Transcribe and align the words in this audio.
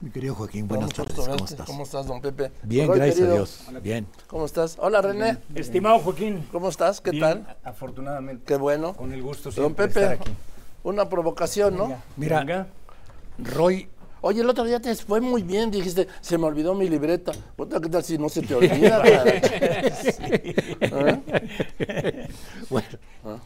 Mi 0.00 0.10
querido 0.10 0.34
Joaquín, 0.34 0.66
buenas 0.66 0.90
tardes. 0.94 1.14
¿Cómo 1.14 1.44
estás? 1.44 1.66
¿Cómo 1.66 1.82
estás, 1.82 2.06
don 2.06 2.22
Pepe? 2.22 2.50
Bien, 2.62 2.90
gracias 2.90 3.20
a 3.28 3.32
Dios. 3.34 3.60
Bien. 3.82 4.06
¿Cómo 4.28 4.46
estás? 4.46 4.76
Hola, 4.80 5.02
René. 5.02 5.36
Estimado 5.54 5.98
Joaquín. 5.98 6.46
¿Cómo 6.50 6.70
estás? 6.70 7.02
¿Qué 7.02 7.10
Bien, 7.10 7.22
tal? 7.44 7.56
Afortunadamente. 7.64 8.44
Qué 8.46 8.56
bueno. 8.56 8.94
Con 8.94 9.12
el 9.12 9.22
gusto 9.22 9.50
Don 9.50 9.74
Pepe, 9.74 10.00
estar 10.00 10.12
aquí. 10.14 10.30
una 10.84 11.06
provocación, 11.08 11.76
¿no? 11.76 12.00
Mira, 12.16 12.38
Venga. 12.40 12.66
Roy, 13.38 13.88
Oye, 14.22 14.42
el 14.42 14.50
otro 14.50 14.64
día 14.64 14.80
te 14.80 14.94
fue 14.96 15.18
muy 15.22 15.42
bien, 15.42 15.70
dijiste, 15.70 16.06
se 16.20 16.36
me 16.36 16.44
olvidó 16.44 16.74
mi 16.74 16.86
libreta. 16.90 17.32
¿Qué 17.56 17.88
tal 17.88 18.04
si 18.04 18.18
no 18.18 18.28
se 18.28 18.42
te 18.42 18.54
olvida? 18.56 19.02
¿Eh? 19.06 19.40
bueno, 22.70 22.88
to- 23.22 23.40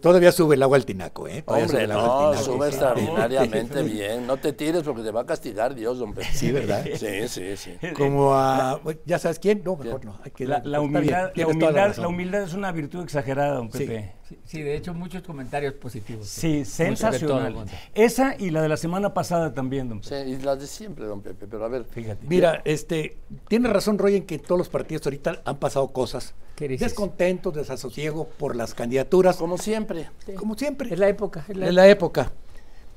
todavía 0.00 0.32
sube 0.32 0.54
el 0.56 0.62
agua 0.62 0.76
al 0.76 0.84
tinaco, 0.86 1.28
¿eh? 1.28 1.42
Todavía 1.42 1.66
Hombre, 1.66 1.78
sube 1.78 1.84
el 1.84 1.92
agua 1.92 2.04
al 2.04 2.08
no, 2.08 2.30
tinaco. 2.30 2.44
sube 2.56 2.66
extraordinariamente 2.68 3.82
bien. 3.82 4.26
No 4.26 4.36
te 4.36 4.52
tires 4.52 4.82
porque 4.82 5.02
te 5.02 5.10
va 5.10 5.22
a 5.22 5.26
castigar 5.26 5.74
Dios, 5.74 5.98
don 5.98 6.14
Pepe. 6.14 6.28
Sí, 6.32 6.52
¿verdad? 6.52 6.84
Sí, 6.94 7.28
sí, 7.28 7.56
sí. 7.56 7.76
Como 7.96 8.34
a, 8.34 8.80
¿ya 9.04 9.18
sabes 9.18 9.38
quién? 9.38 9.62
No, 9.64 9.76
mejor 9.76 10.04
no. 10.04 10.18
hay 10.24 10.30
que- 10.30 10.46
La, 10.46 10.58
la 10.64 10.78
está 10.78 10.78
bien, 10.78 10.84
humildad, 10.84 11.30
la, 11.34 11.46
humildad, 11.46 11.96
la 11.96 12.08
humildad 12.08 12.42
es 12.42 12.54
una 12.54 12.72
virtud 12.72 13.02
exagerada, 13.04 13.54
don 13.54 13.70
Sí. 13.72 13.78
Pepe. 13.78 14.15
Sí, 14.28 14.38
sí, 14.44 14.62
de 14.62 14.76
hecho 14.76 14.92
muchos 14.92 15.22
comentarios 15.22 15.74
positivos. 15.74 16.26
Sí, 16.26 16.64
sensacional. 16.64 17.66
Esa 17.94 18.34
y 18.36 18.50
la 18.50 18.60
de 18.60 18.68
la 18.68 18.76
semana 18.76 19.14
pasada 19.14 19.54
también, 19.54 19.88
don 19.88 20.02
Sí, 20.02 20.10
Pepe. 20.10 20.30
y 20.30 20.36
las 20.38 20.58
de 20.58 20.66
siempre, 20.66 21.04
don 21.04 21.20
Pepe. 21.20 21.46
Pero 21.46 21.64
a 21.64 21.68
ver, 21.68 21.84
Fíjate. 21.84 22.26
Mira, 22.26 22.60
este, 22.64 23.18
tiene 23.46 23.68
razón 23.68 23.98
Roy 23.98 24.16
en 24.16 24.26
que 24.26 24.38
todos 24.40 24.58
los 24.58 24.68
partidos 24.68 25.06
ahorita 25.06 25.42
han 25.44 25.58
pasado 25.58 25.88
cosas. 25.88 26.34
Descontentos, 26.58 27.54
desasosiego 27.54 28.26
por 28.26 28.56
las 28.56 28.74
candidaturas, 28.74 29.36
como, 29.36 29.54
como 29.54 29.62
siempre. 29.62 30.08
siempre. 30.56 30.92
Es 30.92 30.98
la 30.98 31.08
época. 31.08 31.44
Es 31.48 31.56
la 31.56 31.68
Es 31.68 31.74
la 31.74 31.88
época. 31.88 32.32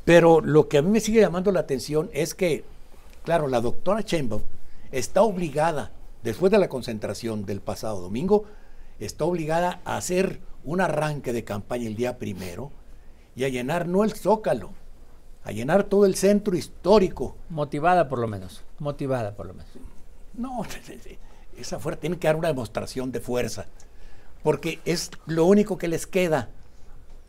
Pero 0.05 0.41
lo 0.41 0.67
que 0.67 0.79
a 0.79 0.81
mí 0.81 0.89
me 0.89 0.99
sigue 0.99 1.19
llamando 1.19 1.51
la 1.51 1.59
atención 1.59 2.09
es 2.13 2.33
que, 2.33 2.63
claro, 3.23 3.47
la 3.47 3.61
doctora 3.61 4.01
Sheinbaum 4.01 4.41
está 4.91 5.21
obligada, 5.21 5.91
después 6.23 6.51
de 6.51 6.57
la 6.57 6.69
concentración 6.69 7.45
del 7.45 7.61
pasado 7.61 8.01
domingo, 8.01 8.45
está 8.99 9.25
obligada 9.25 9.81
a 9.85 9.97
hacer 9.97 10.39
un 10.69 10.81
arranque 10.81 11.33
de 11.33 11.43
campaña 11.43 11.87
el 11.87 11.95
día 11.95 12.17
primero 12.19 12.71
y 13.35 13.43
a 13.43 13.49
llenar 13.49 13.87
no 13.87 14.03
el 14.03 14.13
zócalo, 14.13 14.71
a 15.43 15.51
llenar 15.51 15.83
todo 15.85 16.05
el 16.05 16.15
centro 16.15 16.55
histórico. 16.55 17.35
Motivada 17.49 18.07
por 18.07 18.19
lo 18.19 18.27
menos. 18.27 18.63
Motivada 18.77 19.35
por 19.35 19.47
lo 19.47 19.53
menos. 19.53 19.71
No, 20.35 20.61
esa 21.57 21.79
fuerza 21.79 21.99
tiene 22.01 22.17
que 22.19 22.27
dar 22.27 22.35
una 22.35 22.49
demostración 22.49 23.11
de 23.11 23.19
fuerza, 23.19 23.65
porque 24.43 24.79
es 24.85 25.09
lo 25.25 25.45
único 25.45 25.77
que 25.77 25.87
les 25.87 26.05
queda 26.07 26.49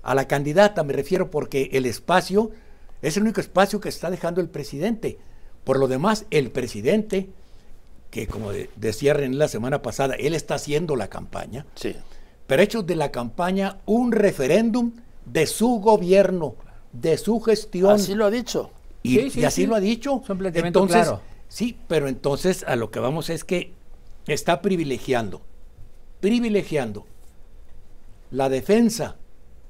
a 0.02 0.14
la 0.14 0.28
candidata, 0.28 0.84
me 0.84 0.92
refiero, 0.92 1.30
porque 1.30 1.70
el 1.72 1.86
espacio 1.86 2.50
es 3.02 3.16
el 3.16 3.22
único 3.22 3.40
espacio 3.40 3.80
que 3.80 3.88
está 3.88 4.10
dejando 4.10 4.40
el 4.40 4.48
presidente. 4.50 5.18
Por 5.64 5.78
lo 5.78 5.88
demás, 5.88 6.26
el 6.30 6.50
presidente, 6.50 7.30
que 8.10 8.26
como 8.26 8.52
de- 8.52 8.70
decía 8.76 9.14
René 9.14 9.36
la 9.36 9.48
semana 9.48 9.82
pasada, 9.82 10.14
él 10.14 10.34
está 10.34 10.54
haciendo 10.56 10.94
la 10.96 11.08
campaña, 11.08 11.64
Sí. 11.74 11.96
Pero 12.50 12.62
ha 12.62 12.64
hecho 12.64 12.82
de 12.82 12.96
la 12.96 13.12
campaña 13.12 13.78
un 13.86 14.10
referéndum 14.10 14.90
de 15.24 15.46
su 15.46 15.78
gobierno, 15.78 16.56
de 16.92 17.16
su 17.16 17.38
gestión. 17.38 17.92
Así 17.92 18.16
lo 18.16 18.26
ha 18.26 18.30
dicho. 18.32 18.72
Y, 19.04 19.20
Sí, 19.20 19.30
sí, 19.30 19.40
y 19.42 19.44
así 19.44 19.60
sí. 19.62 19.66
lo 19.68 19.76
ha 19.76 19.80
dicho. 19.80 20.20
Planteamiento 20.20 20.80
entonces, 20.80 21.02
claro. 21.06 21.20
Sí, 21.46 21.78
pero 21.86 22.08
entonces 22.08 22.64
a 22.66 22.74
lo 22.74 22.90
que 22.90 22.98
vamos 22.98 23.30
es 23.30 23.44
que 23.44 23.72
está 24.26 24.62
privilegiando, 24.62 25.42
privilegiando 26.18 27.06
la 28.32 28.48
defensa 28.48 29.14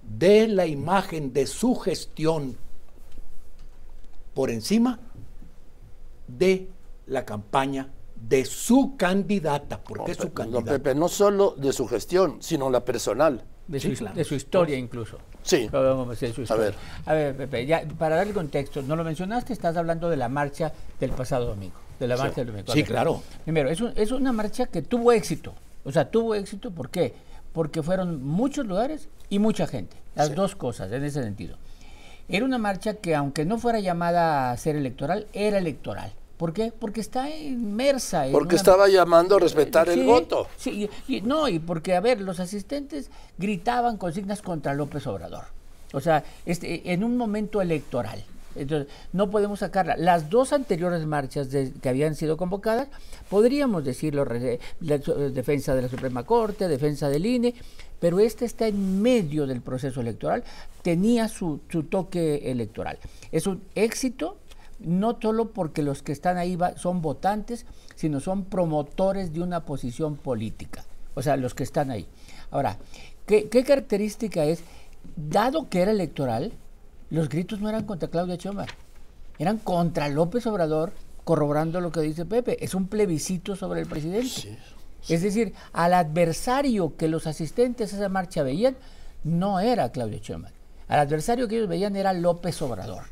de 0.01 0.48
la 0.48 0.67
imagen 0.67 1.34
de 1.34 1.47
su 1.47 1.75
gestión 1.75 2.56
por 4.33 4.48
encima 4.48 5.01
de 6.28 6.67
la 7.05 7.27
campaña 7.27 7.91
de 8.21 8.45
su 8.45 8.97
candidata, 8.97 9.81
porque 9.83 10.13
es 10.13 10.19
su 10.19 10.33
candidata. 10.33 10.73
Pepe, 10.73 10.95
no 10.95 11.09
solo 11.09 11.55
de 11.57 11.73
su 11.73 11.87
gestión, 11.89 12.37
sino 12.41 12.71
la 12.71 12.85
personal. 12.85 13.42
De, 13.67 13.79
Sí, 13.81 13.95
su, 13.95 13.98
claro. 14.01 14.17
de 14.17 14.25
su 14.25 14.35
historia 14.35 14.77
incluso. 14.77 15.19
Sí. 15.42 15.69
Vamos, 15.70 16.19
de 16.20 16.33
su 16.33 16.42
historia. 16.42 16.64
ver. 16.67 16.75
A 17.07 17.14
ver, 17.14 17.36
Pepe, 17.36 17.67
ya, 17.67 17.85
para 17.98 18.17
darle 18.17 18.33
contexto, 18.33 18.83
no 18.83 18.97
lo 18.97 19.05
mencionaste, 19.05 19.53
estás 19.53 19.77
hablando 19.77 20.11
de 20.11 20.17
la 20.17 20.29
marcha 20.29 20.73
del 20.98 21.11
pasado 21.13 21.47
domingo. 21.47 21.77
De 21.98 22.07
la 22.09 22.17
marcha 22.17 22.36
del 22.42 22.48
domingo. 22.48 22.73
Sí, 22.73 22.83
claro. 22.83 23.23
Primero, 23.45 23.70
es, 23.70 23.80
un- 23.80 23.92
es 23.97 24.11
una 24.11 24.33
marcha 24.33 24.67
que 24.67 24.83
tuvo 24.83 25.13
éxito. 25.13 25.55
O 25.85 25.92
sea, 25.92 26.11
tuvo 26.11 26.35
éxito, 26.35 26.70
¿por 26.73 26.91
qué? 26.91 27.14
Porque 27.53 27.83
fueron 27.83 28.23
muchos 28.25 28.67
lugares 28.67 29.09
y 29.29 29.39
mucha 29.39 29.67
gente. 29.67 29.97
Las 30.14 30.29
Sí. 30.29 30.35
dos 30.35 30.57
cosas, 30.57 30.91
en 30.92 31.05
ese 31.05 31.23
sentido. 31.23 31.57
Era 32.29 32.45
una 32.45 32.59
marcha 32.59 32.95
que, 32.95 33.14
aunque 33.14 33.45
no 33.45 33.59
fuera 33.59 33.80
llamada 33.80 34.51
a 34.51 34.57
ser 34.57 34.77
electoral, 34.77 35.27
era 35.33 35.59
electoral. 35.59 36.13
¿Por 36.40 36.55
qué? 36.55 36.73
Porque 36.73 37.02
está 37.02 37.28
inmersa 37.28 38.24
en 38.27 38.33
Porque 38.33 38.55
una- 38.55 38.61
estaba 38.62 38.89
llamando 38.89 39.36
a 39.36 39.40
respetar 39.40 39.90
el 39.90 40.05
voto. 40.06 40.46
Sí, 40.56 40.89
y, 41.06 41.20
no, 41.20 41.48
y 41.48 41.58
porque, 41.58 41.95
a 41.95 42.01
ver, 42.01 42.23
los 42.23 42.40
asistentes 42.40 43.11
gritaban 43.36 43.98
consignas 43.98 44.40
contra 44.40 44.73
López 44.73 45.06
Obrador. 45.06 45.45
O 45.92 46.00
sea, 46.00 46.24
este, 46.46 46.92
en 46.95 47.05
un 47.05 47.18
momento 47.18 47.61
electoral. 47.61 48.24
Entonces, 48.56 48.89
no 49.12 49.30
podemos 49.30 49.58
sacarla. 49.58 49.96
Las 49.98 50.30
dos 50.30 50.55
anteriores 50.55 51.05
marchas 51.05 51.50
de- 51.50 51.73
que 51.73 51.89
habían 51.90 52.14
sido 52.14 52.39
convocadas, 52.39 52.89
podríamos 53.29 53.84
decirlo, 53.84 54.24
re- 54.24 54.58
la 54.80 54.98
su- 55.02 55.12
defensa 55.12 55.74
de 55.74 55.83
la 55.83 55.89
Suprema 55.90 56.24
Corte, 56.24 56.68
defensa 56.68 57.11
del 57.11 57.27
INE, 57.27 57.55
pero 58.00 58.18
este 58.18 58.46
está 58.46 58.67
en 58.67 59.02
medio 59.02 59.46
del 59.46 59.61
proceso 59.61 60.00
electoral, 60.00 60.42
tenía 60.80 61.29
su, 61.29 61.61
su 61.68 61.83
toque 61.83 62.50
electoral. 62.50 62.98
Es 63.30 63.46
un 63.46 63.62
éxito 63.74 64.39
no 64.80 65.18
solo 65.20 65.51
porque 65.52 65.83
los 65.83 66.02
que 66.02 66.13
están 66.13 66.36
ahí 66.39 66.57
va- 66.57 66.77
son 66.77 67.02
votantes, 67.02 67.67
sino 67.95 68.20
son 68.20 68.45
promotores 68.45 69.33
de 69.33 69.41
una 69.42 69.64
posición 69.64 70.17
política. 70.17 70.85
O 71.14 71.23
sea, 71.23 71.36
los 71.36 71.55
que 71.55 71.63
están 71.64 71.91
ahí. 71.91 72.07
Ahora, 72.51 72.79
¿qué, 73.27 73.48
qué 73.48 73.64
característica 73.64 74.45
es? 74.45 74.63
Dado 75.17 75.68
que 75.68 75.83
era 75.83 75.91
electoral, 75.91 76.52
los 77.11 77.29
gritos 77.29 77.61
no 77.61 77.68
eran 77.68 77.85
contra 77.85 78.08
Claudia 78.08 78.36
Sheinbaum, 78.36 78.68
eran 79.39 79.58
contra 79.58 80.08
López 80.08 80.46
Obrador, 80.46 80.92
corroborando 81.24 81.80
lo 81.80 81.91
que 81.92 82.01
dice 82.01 82.24
Pepe. 82.27 82.62
Es 82.64 82.74
un 82.74 82.86
plebiscito 82.89 83.57
sobre 83.57 83.80
el 83.80 83.86
presidente. 83.86 84.58
Es 85.08 85.23
decir, 85.23 85.55
al 85.73 85.95
adversario 85.95 86.97
que 86.97 87.08
los 87.08 87.27
asistentes 87.27 87.92
a 87.92 87.97
esa 87.97 88.08
marcha 88.08 88.42
veían, 88.42 88.77
no 89.24 89.58
era 89.61 89.91
Claudia 89.91 90.18
Sheinbaum. 90.20 90.52
Al 90.89 90.98
adversario 91.01 91.47
que 91.48 91.57
ellos 91.57 91.68
veían 91.68 91.97
era 91.97 92.12
López 92.12 92.61
Obrador. 92.62 93.05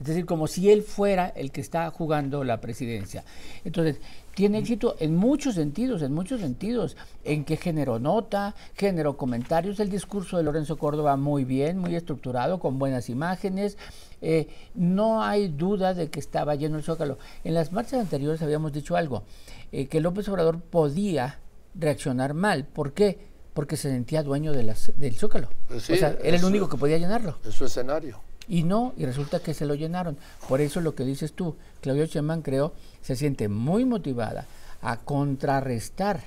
Es 0.00 0.06
decir, 0.06 0.26
como 0.26 0.46
si 0.46 0.70
él 0.70 0.82
fuera 0.82 1.28
el 1.28 1.50
que 1.50 1.60
está 1.60 1.90
jugando 1.90 2.44
la 2.44 2.60
presidencia. 2.60 3.24
Entonces, 3.64 4.00
tiene 4.34 4.58
éxito 4.58 4.94
en 5.00 5.16
muchos 5.16 5.56
sentidos, 5.56 6.02
en 6.02 6.12
muchos 6.12 6.40
sentidos, 6.40 6.96
en 7.24 7.44
que 7.44 7.56
generó 7.56 7.98
nota, 7.98 8.54
generó 8.76 9.16
comentarios. 9.16 9.80
El 9.80 9.90
discurso 9.90 10.36
de 10.36 10.44
Lorenzo 10.44 10.78
Córdoba 10.78 11.16
muy 11.16 11.44
bien, 11.44 11.78
muy 11.78 11.96
estructurado, 11.96 12.60
con 12.60 12.78
buenas 12.78 13.10
imágenes. 13.10 13.76
Eh, 14.22 14.46
no 14.76 15.24
hay 15.24 15.48
duda 15.48 15.94
de 15.94 16.08
que 16.08 16.20
estaba 16.20 16.54
lleno 16.54 16.76
el 16.76 16.84
zócalo. 16.84 17.18
En 17.42 17.54
las 17.54 17.72
marchas 17.72 18.00
anteriores 18.00 18.40
habíamos 18.40 18.72
dicho 18.72 18.96
algo, 18.96 19.24
eh, 19.72 19.88
que 19.88 20.00
López 20.00 20.28
Obrador 20.28 20.60
podía 20.60 21.40
reaccionar 21.74 22.34
mal. 22.34 22.64
¿Por 22.64 22.92
qué? 22.92 23.18
Porque 23.54 23.76
se 23.76 23.90
sentía 23.90 24.22
dueño 24.22 24.52
de 24.52 24.62
las, 24.62 24.92
del 24.96 25.16
zócalo. 25.16 25.48
Pues 25.66 25.82
sí, 25.82 25.94
o 25.94 25.96
sea, 25.96 26.16
era 26.22 26.36
el 26.36 26.44
único 26.44 26.68
que 26.68 26.76
podía 26.76 26.98
llenarlo. 26.98 27.38
Es 27.44 27.54
su 27.54 27.64
escenario. 27.64 28.27
Y 28.48 28.62
no, 28.62 28.94
y 28.96 29.04
resulta 29.04 29.40
que 29.40 29.52
se 29.54 29.66
lo 29.66 29.74
llenaron. 29.74 30.16
Por 30.48 30.60
eso 30.60 30.80
lo 30.80 30.94
que 30.94 31.04
dices 31.04 31.32
tú, 31.32 31.54
Claudio 31.82 32.06
Sheinbaum 32.06 32.42
creo, 32.42 32.72
se 33.02 33.14
siente 33.16 33.48
muy 33.48 33.84
motivada 33.84 34.46
a 34.82 34.96
contrarrestar 34.98 36.20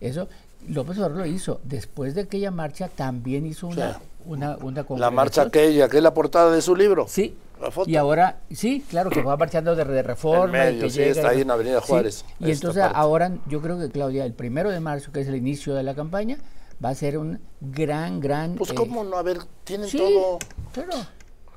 eso. 0.00 0.28
López 0.68 0.96
Obrador 0.98 1.18
lo 1.18 1.26
hizo. 1.26 1.60
Después 1.64 2.14
de 2.14 2.22
aquella 2.22 2.50
marcha 2.52 2.88
también 2.88 3.44
hizo 3.46 3.66
una, 3.66 4.00
una, 4.24 4.56
una 4.58 4.84
La 4.96 5.10
marcha 5.10 5.42
aquella, 5.42 5.88
que 5.88 5.96
es 5.96 6.02
la 6.02 6.14
portada 6.14 6.52
de 6.52 6.62
su 6.62 6.76
libro. 6.76 7.06
Sí. 7.08 7.34
La 7.60 7.70
foto. 7.70 7.88
Y 7.90 7.96
ahora, 7.96 8.38
sí, 8.50 8.84
claro, 8.88 9.10
que 9.10 9.22
va 9.22 9.36
marchando 9.36 9.74
de, 9.76 9.84
de 9.84 10.02
reforma. 10.02 10.66
En 10.68 10.74
y 10.74 10.76
medio, 10.76 10.82
que 10.84 10.90
sí, 10.90 10.98
llega 10.98 11.10
está 11.12 11.32
y- 11.32 11.36
ahí 11.36 11.42
en 11.42 11.50
Avenida 11.50 11.80
Sí, 11.80 11.86
Juárez, 11.88 12.24
Y 12.40 12.50
entonces 12.50 12.82
parte. 12.82 12.96
ahora 12.98 13.32
yo 13.48 13.60
creo 13.60 13.78
que 13.78 13.88
Claudia, 13.88 14.24
el 14.24 14.32
primero 14.32 14.70
de 14.70 14.80
marzo, 14.80 15.12
que 15.12 15.20
es 15.20 15.28
el 15.28 15.36
inicio 15.36 15.74
de 15.74 15.82
la 15.84 15.94
campaña, 15.94 16.38
va 16.84 16.88
a 16.88 16.94
ser 16.96 17.18
un 17.18 17.38
gran, 17.60 18.18
gran... 18.20 18.56
Pues 18.56 18.70
eh, 18.70 18.74
cómo 18.74 19.04
no, 19.04 19.16
a 19.16 19.22
ver, 19.22 19.38
tienen 19.62 19.88
sí, 19.88 19.96
todo. 19.98 20.38
claro. 20.72 20.92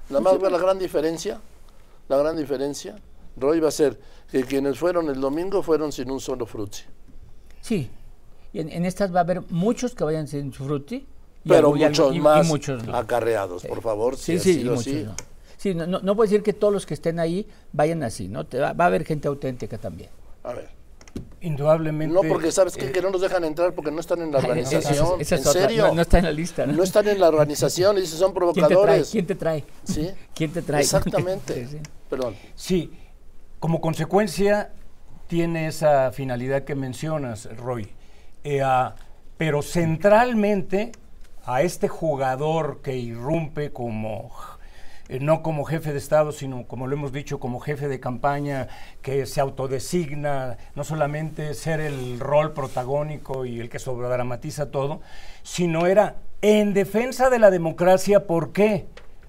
Nada 0.09 0.21
más 0.21 0.39
ve 0.39 0.49
la 0.49 0.57
gran 0.57 0.77
diferencia. 0.79 1.39
La 2.09 2.17
gran 2.17 2.35
diferencia. 2.37 2.95
Roy 3.37 3.59
va 3.59 3.69
a 3.69 3.71
ser 3.71 3.99
que 4.31 4.43
quienes 4.43 4.77
fueron 4.77 5.09
el 5.09 5.19
domingo 5.19 5.61
fueron 5.63 5.91
sin 5.91 6.09
un 6.11 6.19
solo 6.19 6.45
frutzi. 6.45 6.83
Sí. 7.61 7.89
Y 8.53 8.59
en, 8.59 8.69
en 8.69 8.85
estas 8.85 9.13
va 9.13 9.19
a 9.19 9.23
haber 9.23 9.41
muchos 9.49 9.95
que 9.95 10.03
vayan 10.03 10.27
sin 10.27 10.53
su 10.53 10.65
frutti. 10.65 11.05
y 11.43 11.49
Pero 11.49 11.69
algo- 11.73 11.75
muchos 11.87 12.13
y- 12.13 12.17
y 12.17 12.19
más 12.21 12.47
muchos 12.47 12.83
no. 12.85 12.95
acarreados, 12.95 13.65
por 13.65 13.81
favor. 13.81 14.15
Sí, 14.17 14.39
si 14.39 14.39
sí, 14.39 14.49
ha 14.49 14.51
y 14.51 14.55
sido 14.59 14.75
muchos 14.75 14.87
así. 14.87 15.03
no. 15.03 15.15
Sí, 15.57 15.73
no, 15.73 15.87
no, 15.87 15.99
no 15.99 16.15
puedo 16.15 16.29
decir 16.29 16.43
que 16.43 16.53
todos 16.53 16.71
los 16.73 16.85
que 16.85 16.93
estén 16.93 17.19
ahí 17.19 17.47
vayan 17.73 18.03
así, 18.03 18.27
¿no? 18.27 18.45
Te 18.45 18.59
va, 18.59 18.73
va 18.73 18.83
a 18.85 18.87
haber 18.87 19.03
gente 19.05 19.27
auténtica 19.27 19.77
también. 19.77 20.09
Indudablemente. 21.45 22.13
No, 22.13 22.21
porque 22.27 22.51
sabes 22.51 22.75
qué? 22.75 22.87
eh, 22.87 22.91
que 22.91 23.01
no 23.01 23.11
nos 23.11 23.21
dejan 23.21 23.43
entrar 23.43 23.73
porque 23.73 23.91
no 23.91 23.99
están 23.99 24.21
en 24.21 24.31
la 24.31 24.39
Esa- 24.39 24.47
esa- 24.47 24.49
organización. 24.71 25.21
esa 25.21 25.35
es 25.35 25.41
¿En 25.41 25.47
otra. 25.47 25.61
serio? 25.61 25.87
No, 25.87 25.93
no 25.95 26.01
está 26.01 26.17
en 26.19 26.25
la 26.25 26.31
lista, 26.31 26.65
¿no? 26.65 26.73
No 26.73 26.83
están 26.83 27.07
en 27.07 27.19
la 27.19 27.27
organización 27.27 27.97
y 27.97 28.01
dicen 28.01 28.17
son 28.19 28.33
¿Quién 28.33 28.51
te 28.53 28.53
trae? 28.53 28.67
provocadores. 28.69 29.09
¿Quién 29.11 29.25
te 29.27 29.35
trae? 29.35 29.63
Sí, 29.83 30.09
¿Quién 30.35 30.51
te 30.51 30.61
trae? 30.61 30.81
exactamente. 30.81 31.53
Sí, 31.69 31.77
sí. 31.77 31.77
Perdón. 32.09 32.35
Sí, 32.55 32.91
como 33.59 33.79
consecuencia 33.81 34.71
tiene 35.27 35.67
esa 35.67 36.11
finalidad 36.11 36.63
que 36.63 36.75
mencionas, 36.75 37.47
Roy. 37.57 37.89
Eh, 38.43 38.61
ah, 38.63 38.95
pero 39.37 39.61
centralmente 39.61 40.91
a 41.45 41.61
este 41.61 41.87
jugador 41.87 42.81
que 42.81 42.95
irrumpe 42.95 43.71
como 43.71 44.31
eh, 45.07 45.19
no 45.19 45.43
como 45.43 45.65
jefe 45.65 45.91
de 45.91 45.99
Estado, 45.99 46.31
sino 46.31 46.65
como 46.65 46.87
lo 46.87 46.95
hemos 46.95 47.11
dicho, 47.11 47.39
como 47.39 47.59
jefe 47.59 47.87
de 47.87 47.99
campaña 47.99 48.67
que 49.03 49.25
se 49.27 49.39
autodesigna, 49.39 50.57
no 50.73 50.83
solamente 50.83 51.53
ser 51.53 51.79
el 51.79 52.19
rol 52.19 52.53
protagónico 52.53 53.45
y 53.45 53.59
el 53.59 53.69
que 53.69 53.77
sobredramatiza 53.77 54.71
todo, 54.71 55.01
sino 55.43 55.85
era 55.85 56.15
en 56.41 56.73
defensa 56.73 57.29
de 57.29 57.39
la 57.39 57.51
democracia, 57.51 58.25
¿por 58.25 58.51
qué? 58.51 58.87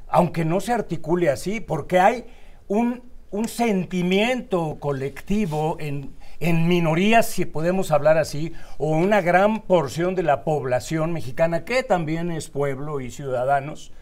Aunque 0.08 0.44
no 0.44 0.60
se 0.60 0.72
articule 0.72 1.28
así, 1.28 1.60
porque 1.60 2.00
hay 2.00 2.24
un, 2.68 3.02
un 3.30 3.46
sentimiento 3.46 4.78
colectivo 4.80 5.76
en, 5.78 6.14
en 6.40 6.68
minorías, 6.68 7.26
si 7.26 7.44
podemos 7.44 7.90
hablar 7.90 8.16
así, 8.16 8.54
o 8.78 8.90
una 8.90 9.20
gran 9.20 9.60
porción 9.60 10.14
de 10.14 10.22
la 10.22 10.42
población 10.42 11.12
mexicana, 11.12 11.64
que 11.64 11.82
también 11.82 12.30
es 12.30 12.48
pueblo 12.48 13.00
y 13.00 13.10
ciudadanos, 13.10 13.92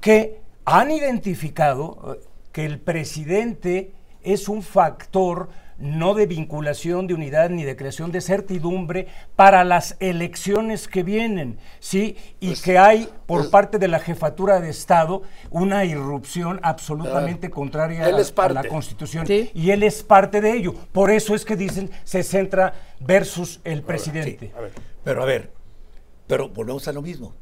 que 0.00 0.40
han 0.70 0.90
identificado 0.90 2.16
eh, 2.20 2.24
que 2.52 2.64
el 2.64 2.78
presidente 2.78 3.92
es 4.22 4.48
un 4.48 4.62
factor 4.62 5.48
no 5.78 6.12
de 6.12 6.26
vinculación, 6.26 7.06
de 7.06 7.14
unidad, 7.14 7.48
ni 7.48 7.64
de 7.64 7.74
creación 7.74 8.12
de 8.12 8.20
certidumbre 8.20 9.06
para 9.34 9.64
las 9.64 9.96
elecciones 9.98 10.86
que 10.88 11.02
vienen, 11.02 11.58
¿sí? 11.78 12.16
Y 12.38 12.48
Pues, 12.48 12.60
que 12.60 12.76
hay 12.76 13.08
por 13.24 13.50
parte 13.50 13.78
de 13.78 13.88
la 13.88 13.98
jefatura 13.98 14.60
de 14.60 14.68
Estado 14.68 15.22
una 15.50 15.86
irrupción 15.86 16.60
absolutamente 16.62 17.48
contraria 17.48 18.06
él 18.06 18.16
a- 18.16 18.20
es 18.20 18.28
a, 18.36 18.48
la 18.48 18.54
parte. 18.54 18.68
Constitución. 18.68 19.26
Sí. 19.26 19.50
Y 19.54 19.70
él 19.70 19.82
es 19.82 20.02
parte 20.02 20.42
de 20.42 20.52
ello. 20.52 20.74
Por 20.92 21.10
eso 21.10 21.34
es 21.34 21.46
que 21.46 21.56
dicen 21.56 21.90
se 22.04 22.22
centra 22.24 22.74
versus 23.00 23.60
el 23.64 23.82
presidente. 23.82 24.52
A 24.54 24.60
ver. 24.60 24.72
Pero 25.02 25.22
a 25.22 25.24
ver, 25.24 25.50
pero 26.26 26.50
volvemos 26.50 26.86
a 26.88 26.92
lo 26.92 27.00
mismo. 27.00 27.32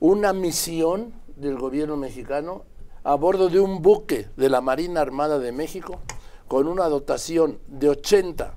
una 0.00 0.32
misión 0.32 1.14
del 1.36 1.58
gobierno 1.58 1.96
mexicano 1.96 2.64
a 3.02 3.16
bordo 3.16 3.48
de 3.48 3.58
un 3.60 3.82
buque 3.82 4.28
de 4.36 4.48
la 4.48 4.60
Marina 4.60 5.00
Armada 5.00 5.38
de 5.40 5.50
México 5.52 6.00
con 6.46 6.68
una 6.68 6.88
dotación 6.88 7.58
de 7.66 7.88
80 7.88 8.54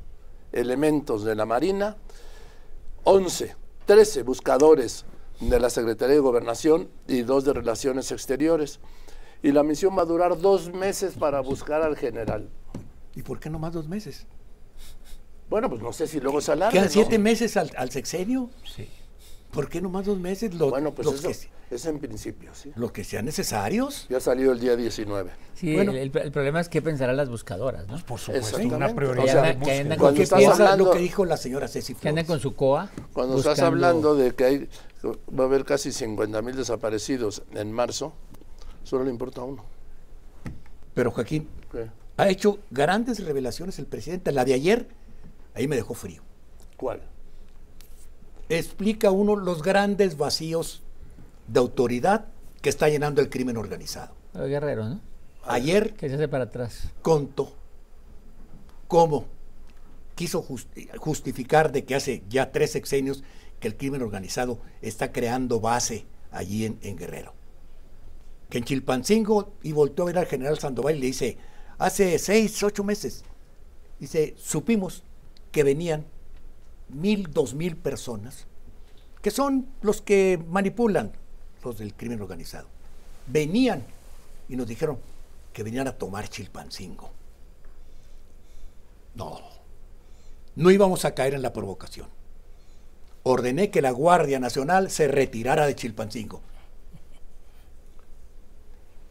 elementos 0.51 1.24
de 1.24 1.33
la 1.36 1.45
Marina, 1.45 1.98
11, 3.04 3.56
13 3.86 4.24
buscadores 4.24 5.06
de 5.39 5.60
la 5.60 5.69
Secretaría 5.69 6.16
de 6.16 6.22
Gobernación 6.22 6.89
y 7.07 7.22
dos 7.22 7.45
de 7.45 7.54
Relaciones 7.54 8.12
Exteriores. 8.12 8.80
Y 9.44 9.51
la 9.51 9.63
misión 9.63 9.98
va 9.98 10.01
a 10.01 10.06
durar 10.06 10.39
dos 10.39 10.74
meses 10.74 11.13
para 11.13 11.42
buscar 11.42 11.81
al 11.84 11.95
general. 11.95 12.50
¿Y 13.16 13.22
por 13.22 13.39
qué 13.39 13.50
no 13.50 13.60
más 13.60 13.74
dos 13.74 13.88
meses? 13.88 14.25
Bueno, 15.50 15.69
pues 15.69 15.81
no 15.81 15.94
sé 15.94 16.07
si 16.07 16.19
luego 16.19 16.42
se 16.42 16.51
alarga. 16.51 16.72
¿Quedan 16.72 16.86
¿no? 16.86 16.92
siete 16.92 17.19
meses 17.19 17.56
al, 17.56 17.72
al 17.78 17.92
sexenio? 17.92 18.50
Sí. 18.66 18.89
¿Por 19.52 19.70
qué 19.70 19.82
no 19.82 19.90
más 19.90 20.06
dos 20.06 20.20
meses? 20.20 20.54
Lo- 20.54 20.70
Bueno, 20.70 20.94
pues 20.94 21.06
los, 21.06 21.16
eso 21.24 21.30
que, 21.70 21.76
es 21.76 21.86
en 21.86 22.00
principio, 22.00 22.52
sí. 22.54 22.72
los 22.76 22.92
que 22.92 23.04
sean 23.04 23.26
necesarios. 23.26 24.06
Ya 24.10 24.20
salió 24.20 24.52
el 24.52 24.60
día 24.60 24.76
19. 24.76 25.32
Sí, 25.56 25.74
Bueno. 25.74 25.92
el, 25.92 25.98
el- 25.98 26.18
el 26.18 26.32
problema 26.32 26.60
es 26.60 26.70
qué 26.70 26.82
pensarán 26.82 27.18
las 27.18 27.30
buscadoras, 27.30 27.88
¿no? 27.88 27.98
Por 28.06 28.20
supuesto, 28.20 28.58
una 28.58 28.94
prioridad 28.94 29.24
O 29.24 29.28
sea, 29.28 29.60
que 29.60 29.80
andan 29.80 29.98
Cuando 30.00 30.18
¿Qué 30.18 30.24
estás 30.24 30.38
piensa 30.40 30.56
hablando- 30.64 30.86
lo 30.86 30.92
que 30.92 31.00
dijo 31.00 31.26
la 31.26 31.38
señora 31.38 31.68
Ceci 31.68 31.96
Que 31.96 32.10
andan 32.10 32.26
con 32.26 32.40
su 32.40 32.56
COA. 32.56 32.90
Cuando 33.14 33.38
estás 33.38 33.54
buscando- 33.56 33.68
hablando 33.88 34.16
de 34.16 34.36
que 34.36 34.44
hay, 34.46 34.70
va 35.06 35.44
a 35.46 35.48
haber 35.48 35.64
casi 35.66 35.92
50 35.92 36.42
mil 36.42 36.56
desaparecidos 36.56 37.42
en 37.54 37.72
marzo, 37.72 38.14
solo 38.84 39.06
le 39.06 39.10
importa 39.12 39.42
a 39.42 39.46
uno. 39.46 39.64
Pero 40.94 41.12
Joaquín, 41.12 41.48
¿Qué? 41.72 41.90
ha 42.18 42.30
hecho 42.30 42.60
grandes 42.70 43.24
revelaciones 43.24 43.80
el 43.80 43.86
presidente. 43.86 44.32
La 44.32 44.46
de 44.46 44.54
ayer, 44.54 44.88
ahí 45.56 45.68
me 45.68 45.76
dejó 45.76 45.94
frío. 45.94 46.22
¿Cuál? 46.76 47.02
Explica 48.50 49.12
uno 49.12 49.36
los 49.36 49.62
grandes 49.62 50.18
vacíos 50.18 50.82
de 51.48 51.60
autoridad 51.60 52.26
que 52.62 52.70
está 52.70 52.90
llenando 52.90 53.22
el 53.22 53.30
crimen 53.30 53.58
organizado. 53.58 54.14
Los 54.34 54.48
guerreros, 54.48 54.90
¿no? 54.90 55.02
Ayer 55.44 55.94
Que 55.94 56.10
se 56.10 56.16
hace 56.16 56.28
para 56.28 56.46
atrás. 56.46 56.90
contó 57.02 57.54
cómo 58.88 59.26
quiso 60.16 60.44
justi- 60.44 60.90
justificar 60.98 61.72
de 61.72 61.86
que 61.86 61.96
hace 61.96 62.24
ya 62.30 62.52
tres 62.52 62.72
sexenios 62.72 63.24
que 63.60 63.68
el 63.68 63.78
crimen 63.78 64.02
organizado 64.02 64.60
está 64.82 65.12
creando 65.12 65.60
base 65.60 66.06
allí 66.32 66.66
en, 66.66 66.80
en 66.82 66.98
Guerrero. 66.98 67.34
Que 68.50 68.60
en 68.60 68.64
Chilpancingo, 68.64 69.54
y 69.62 69.72
volteó 69.74 70.04
a 70.04 70.08
ver 70.08 70.18
al 70.20 70.26
general 70.26 70.58
Sandoval 70.60 70.96
y 70.96 71.00
le 71.00 71.06
dice, 71.08 71.38
hace 71.78 72.18
seis, 72.20 72.62
ocho 72.64 72.84
meses, 72.84 73.24
dice, 74.00 74.36
supimos 74.38 75.04
que 75.52 75.64
venían 75.64 76.06
mil, 76.89 77.31
dos 77.31 77.54
mil 77.54 77.75
personas, 77.75 78.45
que 79.22 79.31
son 79.31 79.68
los 79.81 80.01
que 80.01 80.44
manipulan 80.48 81.12
los 81.63 81.78
del 81.78 81.94
crimen 81.94 82.22
organizado. 82.22 82.68
Venían 83.28 83.84
y 84.48 84.56
nos 84.56 84.68
dijeron 84.68 85.00
que 85.54 85.63
venían 85.63 85.88
a 85.88 85.98
tomar 85.98 86.30
Chilpancingo. 86.30 87.12
No, 89.16 89.42
no 90.56 90.71
íbamos 90.71 91.06
a 91.06 91.14
caer 91.14 91.33
en 91.33 91.42
la 91.42 91.54
provocación. 91.54 92.07
Ordené 93.23 93.71
que 93.71 93.81
la 93.81 93.92
Guardia 93.92 94.40
Nacional 94.40 94.90
se 94.90 95.07
retirara 95.07 95.66
de 95.66 95.76
Chilpancingo. 95.76 96.42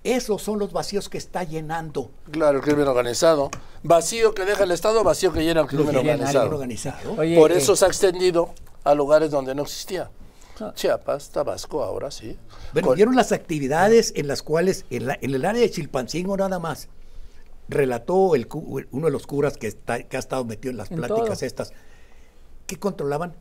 Esos 0.06 0.40
son 0.40 0.60
los 0.60 0.72
vacíos 0.72 1.08
que 1.08 1.18
está 1.18 1.42
llenando 1.42 2.10
Claro, 2.30 2.58
el 2.58 2.64
crimen 2.64 2.86
organizado. 2.86 3.50
Vacío 3.82 4.34
que 4.34 4.44
deja 4.44 4.62
el 4.62 4.70
Estado, 4.70 5.02
vacío 5.02 5.32
que 5.32 5.42
llena 5.42 5.62
el 5.62 5.66
crimen 5.66 5.96
organizado. 5.96 6.48
organizado. 6.48 7.14
Oye, 7.18 7.36
Por 7.36 7.50
eh, 7.50 7.56
eso 7.58 7.74
se 7.74 7.84
ha 7.84 7.88
extendido 7.88 8.50
a 8.84 8.94
lugares 8.94 9.32
donde 9.32 9.52
no 9.54 9.62
existía. 9.62 10.10
Ah. 10.60 10.72
Chiapas, 10.76 11.30
Tabasco, 11.30 11.82
ahora 11.82 12.10
sí. 12.12 12.38
Bueno, 12.72 12.88
Con- 12.88 12.96
vieron 12.96 13.16
las 13.16 13.32
actividades 13.32 14.12
en 14.14 14.28
las 14.28 14.42
cuales, 14.44 14.84
en, 14.90 15.06
la- 15.08 15.18
en 15.20 15.34
el 15.34 15.44
área 15.44 15.60
de 15.60 15.70
Chilpancingo 15.70 16.36
nada 16.36 16.60
más, 16.60 16.88
relató 17.68 18.36
el, 18.36 18.46
uno 18.92 19.06
de 19.06 19.12
los 19.12 19.26
curas 19.26 19.56
que, 19.56 19.66
está- 19.66 20.04
que 20.04 20.16
ha 20.16 20.20
estado 20.20 20.44
metido 20.44 20.70
en 20.70 20.76
las 20.76 20.90
En 20.90 20.98
pláticas 20.98 21.38
todo. 21.40 21.46
estas, 21.46 21.72
que 22.68 22.78
controlaban 22.78 23.34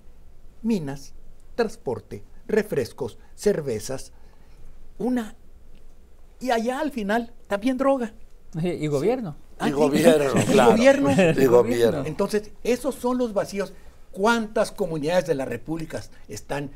minas, 0.63 1.13
transporte, 1.53 2.23
refrescos, 2.47 3.19
cervezas, 3.35 4.11
una... 4.97 5.35
Y 6.39 6.51
allá 6.51 6.79
al 6.79 6.91
final 6.91 7.31
también 7.47 7.77
droga. 7.77 8.13
y 8.61 8.87
gobierno. 8.87 9.35
Y 9.61 9.65
sí. 9.65 9.71
gobierno, 9.71 10.41
Y 10.41 10.45
claro. 10.51 10.71
gobierno. 10.71 11.11
Y 11.41 11.45
gobierno. 11.45 12.03
Entonces, 12.05 12.51
esos 12.63 12.95
son 12.95 13.17
los 13.17 13.33
vacíos. 13.33 13.73
¿Cuántas 14.11 14.71
comunidades 14.71 15.25
de 15.27 15.35
las 15.35 15.47
repúblicas 15.47 16.09
están 16.27 16.71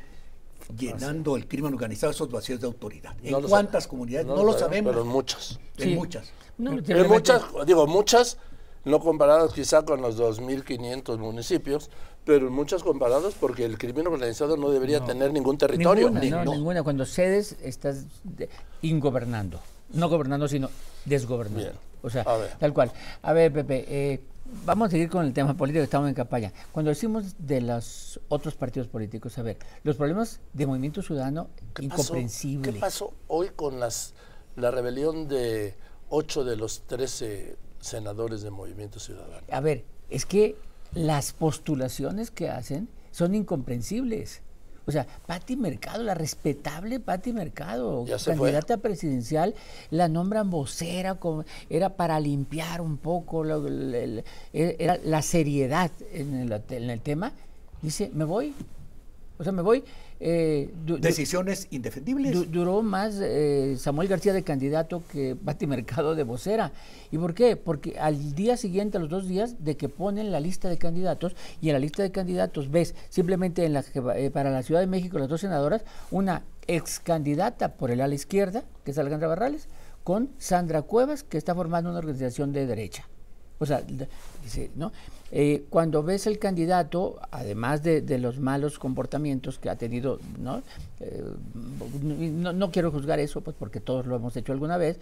llenando 0.78 1.36
el 1.36 1.46
crimen 1.48 1.72
organizado 1.74 2.10
esos 2.12 2.30
vacíos 2.30 2.60
de 2.60 2.66
autoridad? 2.66 3.14
¿En 3.22 3.32
No 3.32 3.42
cuántas 3.42 3.86
comunidades? 3.86 4.26
No, 4.26 4.42
lo 4.44 4.58
sabemos. 4.58 4.92
Pero 4.92 5.02
en 5.04 5.08
muchas. 5.08 5.58
En 5.78 5.84
Sí. 5.90 5.94
muchas. 5.94 6.30
No, 6.58 6.72
En 6.72 7.08
muchas, 7.08 7.42
digo, 7.66 7.86
muchas, 7.86 8.36
no 8.84 9.00
comparadas 9.00 9.52
quizá 9.52 9.84
con 9.84 10.00
los 10.02 10.18
2.500 10.18 11.18
municipios, 11.18 11.90
pero 12.24 12.46
en 12.48 12.52
muchas 12.52 12.82
comparadas 12.82 13.34
porque 13.38 13.64
el 13.64 13.78
crimen 13.78 14.06
organizado 14.06 14.56
no 14.56 14.70
debería 14.70 15.04
tener 15.04 15.32
ningún 15.32 15.58
territorio. 15.58 16.06
Ninguna, 16.10 16.20
ni- 16.20 16.30
no, 16.30 16.44
no. 16.44 16.52
ninguna. 16.54 16.82
Cuando 16.82 17.04
cedes, 17.06 17.56
estás 17.62 18.04
de- 18.24 18.48
ingobernando. 18.82 19.60
No 19.92 20.08
gobernando, 20.08 20.46
sino 20.48 20.68
desgobernando. 21.04 21.60
Bien. 21.70 21.78
O 22.02 22.08
sea, 22.10 22.24
tal 22.58 22.72
cual. 22.72 22.92
A 23.22 23.32
ver, 23.32 23.52
Pepe, 23.52 23.84
eh, 23.88 24.20
vamos 24.64 24.88
a 24.88 24.90
seguir 24.92 25.10
con 25.10 25.26
el 25.26 25.32
tema 25.34 25.54
político, 25.54 25.82
estamos 25.84 26.08
en 26.08 26.14
campaña. 26.14 26.52
Cuando 26.72 26.88
decimos 26.90 27.34
de 27.38 27.60
los 27.60 28.18
otros 28.28 28.54
partidos 28.54 28.88
políticos, 28.88 29.36
a 29.38 29.42
ver, 29.42 29.58
los 29.82 29.96
problemas 29.96 30.40
de 30.54 30.66
Movimiento 30.66 31.02
Ciudadano, 31.02 31.48
¿Qué 31.74 31.82
pasó? 31.88 32.02
incomprensible. 32.02 32.72
¿Qué 32.72 32.78
pasó 32.80 33.12
hoy 33.28 33.50
con 33.54 33.80
las, 33.80 34.14
la 34.56 34.70
rebelión 34.70 35.28
de 35.28 35.74
ocho 36.08 36.44
de 36.44 36.56
los 36.56 36.82
13 36.86 37.56
senadores 37.80 38.42
de 38.42 38.50
Movimiento 38.50 39.00
Ciudadano? 39.00 39.42
A 39.50 39.60
ver, 39.60 39.84
es 40.08 40.26
que 40.26 40.56
las 40.94 41.32
postulaciones 41.32 42.30
que 42.30 42.48
hacen 42.48 42.88
son 43.10 43.34
incomprensibles. 43.34 44.42
O 44.86 44.92
sea, 44.92 45.06
Patti 45.26 45.56
Mercado, 45.56 46.02
la 46.02 46.14
respetable 46.14 46.98
Patti 46.98 47.32
Mercado, 47.32 48.04
candidata 48.24 48.78
presidencial, 48.78 49.54
la 49.90 50.08
nombran 50.08 50.50
vocera, 50.50 51.14
como, 51.14 51.44
era 51.68 51.96
para 51.96 52.18
limpiar 52.18 52.80
un 52.80 52.96
poco 52.96 53.44
era 54.52 54.98
la 55.04 55.22
seriedad 55.22 55.90
en 56.12 56.34
el, 56.34 56.62
en 56.70 56.90
el 56.90 57.00
tema. 57.00 57.32
Dice, 57.82 58.10
me 58.12 58.24
voy. 58.24 58.54
O 59.38 59.44
sea, 59.44 59.52
me 59.52 59.62
voy. 59.62 59.84
Eh, 60.20 60.70
Decisiones 61.00 61.66
indefendibles. 61.70 62.32
Du- 62.34 62.44
duró 62.44 62.82
más 62.82 63.18
eh, 63.22 63.76
Samuel 63.78 64.06
García 64.08 64.32
de 64.32 64.42
candidato 64.42 65.02
que 65.10 65.34
Pati 65.44 65.66
Mercado 65.66 66.14
de 66.14 66.22
vocera. 66.24 66.72
¿Y 67.10 67.18
por 67.18 67.34
qué? 67.34 67.56
Porque 67.56 67.98
al 67.98 68.34
día 68.34 68.56
siguiente, 68.56 68.98
a 68.98 69.00
los 69.00 69.08
dos 69.08 69.26
días 69.26 69.64
de 69.64 69.76
que 69.76 69.88
ponen 69.88 70.30
la 70.30 70.40
lista 70.40 70.68
de 70.68 70.78
candidatos, 70.78 71.34
y 71.60 71.68
en 71.70 71.72
la 71.72 71.78
lista 71.78 72.02
de 72.02 72.10
candidatos 72.12 72.70
ves 72.70 72.94
simplemente 73.08 73.64
en 73.64 73.72
la, 73.72 73.84
eh, 74.16 74.30
para 74.30 74.50
la 74.50 74.62
Ciudad 74.62 74.80
de 74.80 74.86
México 74.86 75.18
las 75.18 75.28
dos 75.28 75.40
senadoras, 75.40 75.82
una 76.10 76.44
ex 76.66 77.00
candidata 77.00 77.74
por 77.74 77.90
el 77.90 78.00
ala 78.00 78.14
izquierda, 78.14 78.64
que 78.84 78.90
es 78.92 78.98
Alejandra 78.98 79.28
Barrales, 79.28 79.68
con 80.04 80.30
Sandra 80.38 80.82
Cuevas, 80.82 81.24
que 81.24 81.38
está 81.38 81.54
formando 81.54 81.90
una 81.90 81.98
organización 81.98 82.52
de 82.52 82.66
derecha. 82.66 83.08
O 83.62 83.66
sea, 83.66 83.82
¿no? 84.74 84.90
Eh, 85.32 85.64
cuando 85.70 86.02
ves 86.02 86.26
el 86.26 86.38
candidato, 86.38 87.20
además 87.30 87.82
de, 87.82 88.00
de 88.00 88.18
los 88.18 88.40
malos 88.40 88.78
comportamientos 88.78 89.58
que 89.58 89.68
ha 89.70 89.76
tenido, 89.76 90.18
¿no? 90.38 90.62
Eh, 90.98 91.22
no, 92.02 92.52
no 92.52 92.70
quiero 92.70 92.90
juzgar 92.90 93.20
eso, 93.20 93.42
pues 93.42 93.54
porque 93.58 93.80
todos 93.80 94.06
lo 94.06 94.16
hemos 94.16 94.34
hecho 94.36 94.52
alguna 94.52 94.76
vez, 94.78 94.98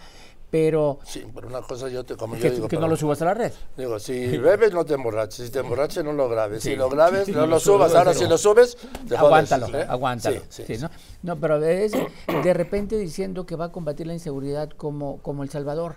pero 0.50 0.98
Sí, 1.04 1.24
pero 1.34 1.46
una 1.46 1.62
cosa 1.62 1.88
yo 1.88 2.04
te, 2.04 2.16
como 2.16 2.34
yo 2.34 2.42
que, 2.42 2.50
digo, 2.50 2.68
que 2.68 2.76
no 2.78 2.88
lo 2.88 2.96
subas 2.96 3.22
a 3.22 3.26
la 3.26 3.34
red. 3.34 3.52
Digo, 3.76 3.98
si 4.00 4.36
bebes 4.38 4.72
no 4.72 4.84
te 4.84 4.94
emborraches, 4.94 5.46
si 5.46 5.52
te 5.52 5.60
emborraches 5.60 6.02
no 6.04 6.12
lo 6.12 6.28
grabes, 6.28 6.62
Sí. 6.62 6.70
si 6.70 6.76
lo 6.76 6.90
grabes 6.90 7.26
Sí, 7.26 7.32
no 7.32 7.38
no 7.42 7.46
lo 7.46 7.52
lo 7.54 7.60
subas, 7.60 7.94
ahora 7.94 8.12
si 8.12 8.26
lo 8.26 8.36
subes, 8.36 8.76
te 8.76 9.16
jodes, 9.16 9.18
aguántalo, 9.18 9.68
¿eh? 9.78 9.86
aguántalo. 9.88 10.40
Sí, 10.40 10.46
sí, 10.50 10.64
sí, 10.66 10.74
sí. 10.76 10.82
¿no? 10.82 10.90
no, 11.22 11.36
pero 11.40 11.62
es 11.64 11.92
de 11.92 12.54
repente 12.54 12.98
diciendo 12.98 13.46
que 13.46 13.54
va 13.56 13.66
a 13.66 13.72
combatir 13.72 14.06
la 14.08 14.14
inseguridad 14.14 14.68
como, 14.70 15.18
como 15.22 15.42
El 15.44 15.48
Salvador. 15.50 15.96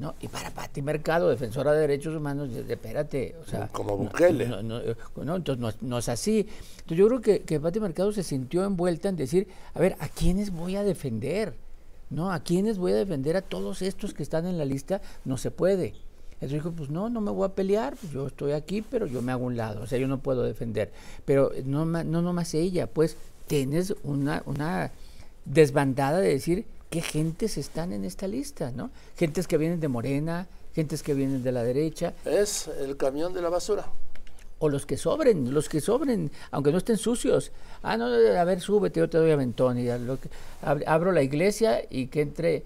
¿No? 0.00 0.14
Y 0.20 0.28
para 0.28 0.50
Pati 0.50 0.80
Mercado, 0.80 1.28
defensora 1.28 1.72
de 1.72 1.80
derechos 1.82 2.16
humanos, 2.16 2.48
espérate, 2.68 3.36
o 3.40 3.48
sea, 3.48 3.68
Como 3.68 3.96
Bukele. 3.98 4.48
No, 4.48 4.62
no, 4.62 4.80
no, 5.22 5.36
entonces 5.36 5.82
no, 5.82 5.98
es- 5.98 6.08
así. 6.08 6.48
Entonces 6.78 6.96
yo 6.96 7.06
creo 7.06 7.20
que, 7.20 7.40
que 7.42 7.60
Pati 7.60 7.78
Mercado 7.80 8.10
se 8.10 8.22
sintió 8.22 8.64
envuelta 8.64 9.10
en 9.10 9.16
decir, 9.16 9.46
a 9.74 9.78
ver, 9.78 9.96
¿a 10.00 10.08
quiénes 10.08 10.50
voy 10.50 10.74
a 10.76 10.82
defender? 10.82 11.54
¿No? 12.08 12.32
¿A 12.32 12.40
quiénes 12.40 12.78
voy 12.78 12.92
a 12.92 12.96
defender? 12.96 13.36
A 13.36 13.42
todos 13.42 13.82
estos 13.82 14.14
que 14.14 14.22
están 14.22 14.46
en 14.46 14.56
la 14.58 14.64
lista, 14.64 15.02
no 15.26 15.36
se 15.36 15.50
puede. 15.50 15.92
Entonces 16.32 16.52
dijo, 16.52 16.72
pues 16.72 16.88
no, 16.88 17.10
no 17.10 17.20
me 17.20 17.30
voy 17.30 17.44
a 17.46 17.54
pelear, 17.54 17.94
pues 18.00 18.10
yo 18.12 18.26
estoy 18.26 18.52
aquí, 18.52 18.80
pero 18.80 19.06
yo 19.06 19.20
me 19.20 19.30
hago 19.32 19.44
un 19.44 19.58
lado, 19.58 19.82
o 19.82 19.86
sea, 19.86 19.98
yo 19.98 20.08
no 20.08 20.20
puedo 20.20 20.42
defender. 20.42 20.90
Pero 21.26 21.52
no, 21.66 21.84
no 21.84 22.22
nomás 22.22 22.54
ella, 22.54 22.86
pues 22.86 23.18
tienes 23.46 23.94
una, 24.02 24.42
una 24.46 24.90
desbandada 25.44 26.18
de 26.20 26.30
decir 26.30 26.64
qué 26.90 27.00
gentes 27.02 27.56
están 27.56 27.92
en 27.92 28.04
esta 28.04 28.26
lista, 28.26 28.72
¿no? 28.74 28.90
Gentes 29.16 29.46
que 29.46 29.56
vienen 29.56 29.80
de 29.80 29.88
Morena, 29.88 30.46
gentes 30.74 31.02
que 31.02 31.14
vienen 31.14 31.42
de 31.42 31.52
la 31.52 31.62
derecha, 31.62 32.12
Es 32.24 32.68
el 32.80 32.96
camión 32.96 33.32
de 33.32 33.42
la 33.42 33.48
basura. 33.48 33.86
o 34.58 34.68
los 34.68 34.84
que 34.84 34.96
sobren, 34.98 35.54
los 35.54 35.68
que 35.70 35.80
sobren, 35.80 36.30
aunque 36.50 36.70
no 36.72 36.78
estén 36.78 36.98
sucios. 36.98 37.50
Ah, 37.82 37.96
no, 37.96 38.06
a 38.06 38.44
ver, 38.44 38.60
súbete, 38.60 39.00
yo 39.00 39.08
te 39.08 39.16
doy 39.18 39.30
aventón. 39.30 39.78
Y 39.78 39.88
a 39.88 39.96
lo 39.96 40.18
que, 40.20 40.28
ab- 40.62 40.84
abro 40.86 41.12
la 41.12 41.22
iglesia 41.22 41.80
y 41.88 42.08
que 42.08 42.20
entre, 42.20 42.62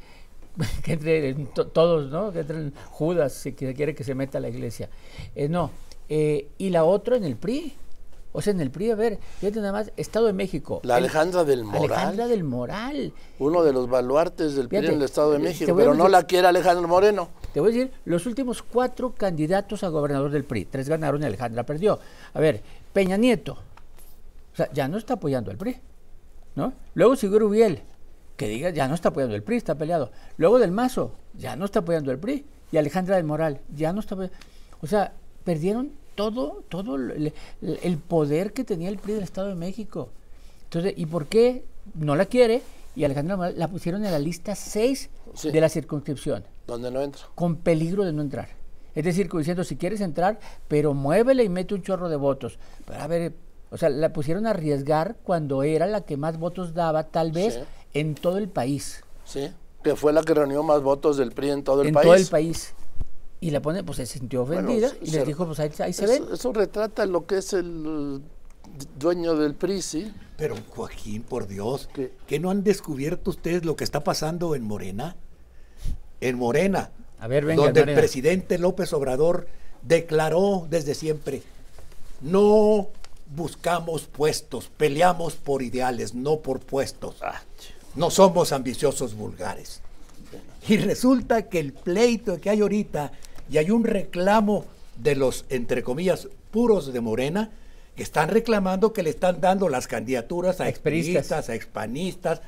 que 0.84 0.94
entre 0.94 1.34
to- 1.54 1.68
todos, 1.68 2.10
¿no? 2.10 2.32
Que 2.32 2.40
entren 2.40 2.72
Judas, 2.90 3.32
si 3.34 3.52
quiere 3.52 3.94
que 3.94 4.02
se 4.04 4.14
meta 4.16 4.38
a 4.38 4.40
la 4.40 4.48
iglesia. 4.48 4.88
Eh, 5.36 5.48
no. 5.48 5.70
Eh, 6.08 6.48
y 6.58 6.70
la 6.70 6.82
otra 6.84 7.16
en 7.16 7.24
el 7.24 7.36
PRI. 7.36 7.74
O 8.36 8.42
sea, 8.42 8.52
en 8.52 8.60
el 8.60 8.72
PRI, 8.72 8.90
a 8.90 8.96
ver, 8.96 9.20
fíjate 9.38 9.60
nada 9.60 9.70
más, 9.70 9.92
Estado 9.96 10.26
de 10.26 10.32
México. 10.32 10.80
La 10.82 10.98
el- 10.98 11.04
Alejandra 11.04 11.44
del 11.44 11.62
Moral. 11.62 11.84
Alejandra 11.84 12.26
del 12.26 12.42
Moral. 12.42 13.12
Uno 13.38 13.62
de 13.62 13.72
los 13.72 13.88
baluartes 13.88 14.56
del 14.56 14.66
PRI 14.66 14.78
Fíjate, 14.78 14.92
en 14.92 14.98
el 15.00 15.04
Estado 15.04 15.30
de 15.30 15.36
eh, 15.36 15.40
México, 15.40 15.76
pero 15.76 15.94
no 15.94 16.08
la 16.08 16.24
quiere 16.24 16.48
Alejandro 16.48 16.88
Moreno. 16.88 17.28
Te 17.52 17.60
voy 17.60 17.70
a 17.70 17.72
decir, 17.72 17.92
los 18.04 18.26
últimos 18.26 18.60
cuatro 18.60 19.14
candidatos 19.14 19.84
a 19.84 19.88
gobernador 19.88 20.32
del 20.32 20.42
PRI, 20.42 20.64
tres 20.64 20.88
ganaron 20.88 21.22
y 21.22 21.26
Alejandra 21.26 21.62
perdió. 21.64 22.00
A 22.32 22.40
ver, 22.40 22.60
Peña 22.92 23.16
Nieto, 23.16 23.52
o 23.52 24.56
sea, 24.56 24.68
ya 24.72 24.88
no 24.88 24.98
está 24.98 25.14
apoyando 25.14 25.52
al 25.52 25.56
PRI, 25.56 25.76
¿no? 26.56 26.72
Luego 26.94 27.14
siguió 27.14 27.38
Rubiel, 27.38 27.82
que 28.36 28.48
diga, 28.48 28.70
ya 28.70 28.88
no 28.88 28.96
está 28.96 29.10
apoyando 29.10 29.36
el 29.36 29.44
PRI, 29.44 29.58
está 29.58 29.76
peleado. 29.76 30.10
Luego 30.38 30.58
del 30.58 30.72
Mazo, 30.72 31.12
ya 31.34 31.54
no 31.54 31.66
está 31.66 31.78
apoyando 31.78 32.10
el 32.10 32.18
PRI. 32.18 32.44
Y 32.72 32.78
Alejandra 32.78 33.14
del 33.14 33.24
Moral, 33.24 33.60
ya 33.72 33.92
no 33.92 34.00
está 34.00 34.16
apoyando. 34.16 34.36
O 34.80 34.88
sea, 34.88 35.12
perdieron 35.44 35.92
todo, 36.14 36.62
todo 36.68 36.96
el, 36.96 37.32
el- 37.62 37.98
poder 37.98 38.52
que 38.52 38.64
tenía 38.64 38.88
el 38.88 38.98
PRI 38.98 39.14
del 39.14 39.22
Estado 39.24 39.48
de 39.48 39.54
México. 39.54 40.08
Entonces, 40.64 40.94
¿y 40.96 41.06
por 41.06 41.26
qué 41.26 41.64
no 41.94 42.16
la 42.16 42.26
quiere? 42.26 42.62
Y 42.96 43.04
Alejandra 43.04 43.36
Moral 43.36 43.54
la 43.56 43.68
pusieron 43.68 44.04
en 44.04 44.12
la 44.12 44.18
lista 44.18 44.54
6 44.54 45.10
Sí. 45.34 45.50
de 45.50 45.60
la 45.60 45.68
circunscripción 45.68 46.44
Donde 46.66 46.90
no 46.92 47.00
entra. 47.02 47.22
con 47.34 47.56
peligro 47.56 48.04
de 48.04 48.12
no 48.12 48.22
entrar. 48.22 48.48
Es 48.94 49.04
decir, 49.04 49.28
como 49.28 49.40
diciendo, 49.40 49.64
si 49.64 49.74
quieres 49.76 50.00
entrar, 50.00 50.38
pero 50.68 50.94
muévele 50.94 51.42
y 51.42 51.48
mete 51.48 51.74
un 51.74 51.82
chorro 51.82 52.08
de 52.08 52.14
votos. 52.16 52.58
Pero 52.86 53.00
a 53.00 53.06
ver, 53.08 53.32
o 53.72 53.76
sea, 53.76 53.88
la 53.90 54.12
pusieron 54.12 54.46
a 54.46 54.50
arriesgar 54.50 55.16
cuando 55.24 55.64
era 55.64 55.86
la 55.88 56.02
que 56.02 56.16
más 56.16 56.38
votos 56.38 56.74
daba, 56.74 57.02
tal 57.08 57.32
vez, 57.32 57.54
Sí. 57.54 57.60
en 57.94 58.14
todo 58.14 58.38
el 58.38 58.48
país. 58.48 59.02
¿Sí? 59.24 59.50
Que 59.82 59.96
fue 59.96 60.12
la 60.12 60.22
que 60.22 60.32
reunió 60.34 60.62
más 60.62 60.80
votos 60.80 61.16
del 61.16 61.32
PRI 61.32 61.50
en 61.50 61.64
todo 61.64 61.82
el 61.82 61.88
en 61.88 61.94
país. 61.94 62.04
todo 62.06 62.14
el 62.14 62.26
país. 62.28 62.72
Y 63.40 63.50
la 63.50 63.60
pone, 63.60 63.84
pues 63.84 63.96
se 63.98 64.06
sintió 64.06 64.42
ofendida 64.42 64.90
y 65.02 65.10
les 65.10 65.26
dijo, 65.26 65.46
pues 65.46 65.60
ahí, 65.60 65.70
ahí 65.80 65.92
se 65.92 66.06
ven. 66.06 66.24
eso 66.32 66.52
retrata 66.52 67.04
lo 67.04 67.26
que 67.26 67.38
es 67.38 67.52
el 67.52 68.22
dueño 68.98 69.34
del 69.36 69.54
PRI, 69.54 69.82
¿sí? 69.82 70.12
Pero 70.36 70.56
Joaquín, 70.70 71.22
por 71.22 71.46
Dios, 71.46 71.88
¿Qué? 71.92 72.12
¿que 72.26 72.40
no 72.40 72.50
han 72.50 72.64
descubierto 72.64 73.30
ustedes 73.30 73.64
lo 73.64 73.76
que 73.76 73.84
está 73.84 74.02
pasando 74.02 74.54
en 74.54 74.62
Morena? 74.64 75.16
En 76.20 76.38
Morena, 76.38 76.90
A 77.20 77.28
ver, 77.28 77.44
venga, 77.44 77.64
donde 77.64 77.82
el 77.82 77.94
presidente 77.94 78.58
López 78.58 78.92
Obrador 78.94 79.46
declaró 79.82 80.66
desde 80.70 80.94
siempre, 80.94 81.42
no 82.22 82.88
buscamos 83.36 84.04
puestos, 84.06 84.70
peleamos 84.76 85.34
por 85.34 85.62
ideales, 85.62 86.14
no 86.14 86.38
por 86.40 86.60
puestos. 86.60 87.16
Ah, 87.20 87.42
No 87.94 88.10
somos 88.10 88.52
ambiciosos 88.52 89.14
vulgares. 89.14 89.82
Y 90.68 90.76
resulta 90.78 91.48
que 91.48 91.58
el 91.60 91.72
pleito 91.72 92.40
que 92.40 92.50
hay 92.50 92.60
ahorita, 92.60 93.12
y 93.50 93.58
hay 93.58 93.70
un 93.70 93.84
reclamo 93.84 94.64
de 94.96 95.14
los, 95.14 95.44
entre 95.50 95.82
comillas, 95.82 96.28
puros 96.50 96.92
de 96.92 97.00
Morena, 97.00 97.50
que 97.96 98.02
están 98.02 98.28
reclamando 98.28 98.92
que 98.92 99.02
le 99.02 99.10
están 99.10 99.40
dando 99.40 99.68
las 99.68 99.86
candidaturas 99.86 100.60
a 100.60 100.68
Experistas. 100.68 101.48
a 101.48 101.54
expanistas, 101.54 102.40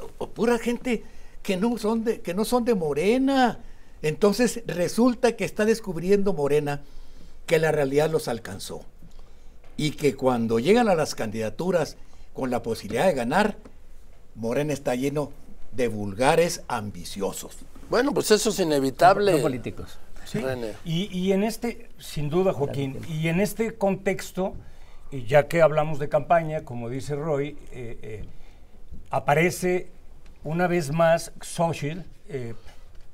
o- 0.00 0.24
o 0.24 0.28
pura 0.30 0.58
gente 0.58 1.04
que 1.42 1.56
no 1.56 1.78
son 1.78 2.04
de, 2.04 2.20
que 2.20 2.34
no 2.34 2.44
son 2.44 2.64
de 2.64 2.74
Morena. 2.74 3.60
Entonces 4.02 4.62
resulta 4.66 5.36
que 5.36 5.44
está 5.44 5.64
descubriendo 5.64 6.32
Morena 6.32 6.82
que 7.46 7.58
la 7.58 7.70
realidad 7.72 8.10
los 8.10 8.28
alcanzó. 8.28 8.84
Y 9.76 9.92
que 9.92 10.14
cuando 10.16 10.58
llegan 10.58 10.88
a 10.88 10.94
las 10.94 11.14
candidaturas 11.14 11.96
con 12.34 12.50
la 12.50 12.62
posibilidad 12.62 13.06
de 13.06 13.14
ganar, 13.14 13.56
Morena 14.34 14.72
está 14.74 14.94
lleno 14.94 15.32
de 15.72 15.88
vulgares 15.88 16.62
ambiciosos. 16.68 17.56
Bueno, 17.88 18.12
pues 18.12 18.30
eso 18.30 18.50
es 18.50 18.58
inevitable. 18.60 19.32
No 19.32 19.42
políticos. 19.42 19.98
Sí. 20.24 20.40
Y, 20.84 21.18
y 21.18 21.32
en 21.32 21.42
este, 21.42 21.88
sin 21.98 22.30
duda, 22.30 22.52
Joaquín, 22.52 22.98
y 23.08 23.28
en 23.28 23.40
este 23.40 23.74
contexto, 23.76 24.54
y 25.10 25.24
ya 25.24 25.48
que 25.48 25.60
hablamos 25.60 25.98
de 25.98 26.08
campaña, 26.08 26.64
como 26.64 26.88
dice 26.88 27.16
Roy, 27.16 27.56
eh, 27.72 27.98
eh, 28.02 28.24
aparece 29.10 29.88
una 30.44 30.68
vez 30.68 30.92
más 30.92 31.32
Social 31.40 32.06
eh, 32.28 32.54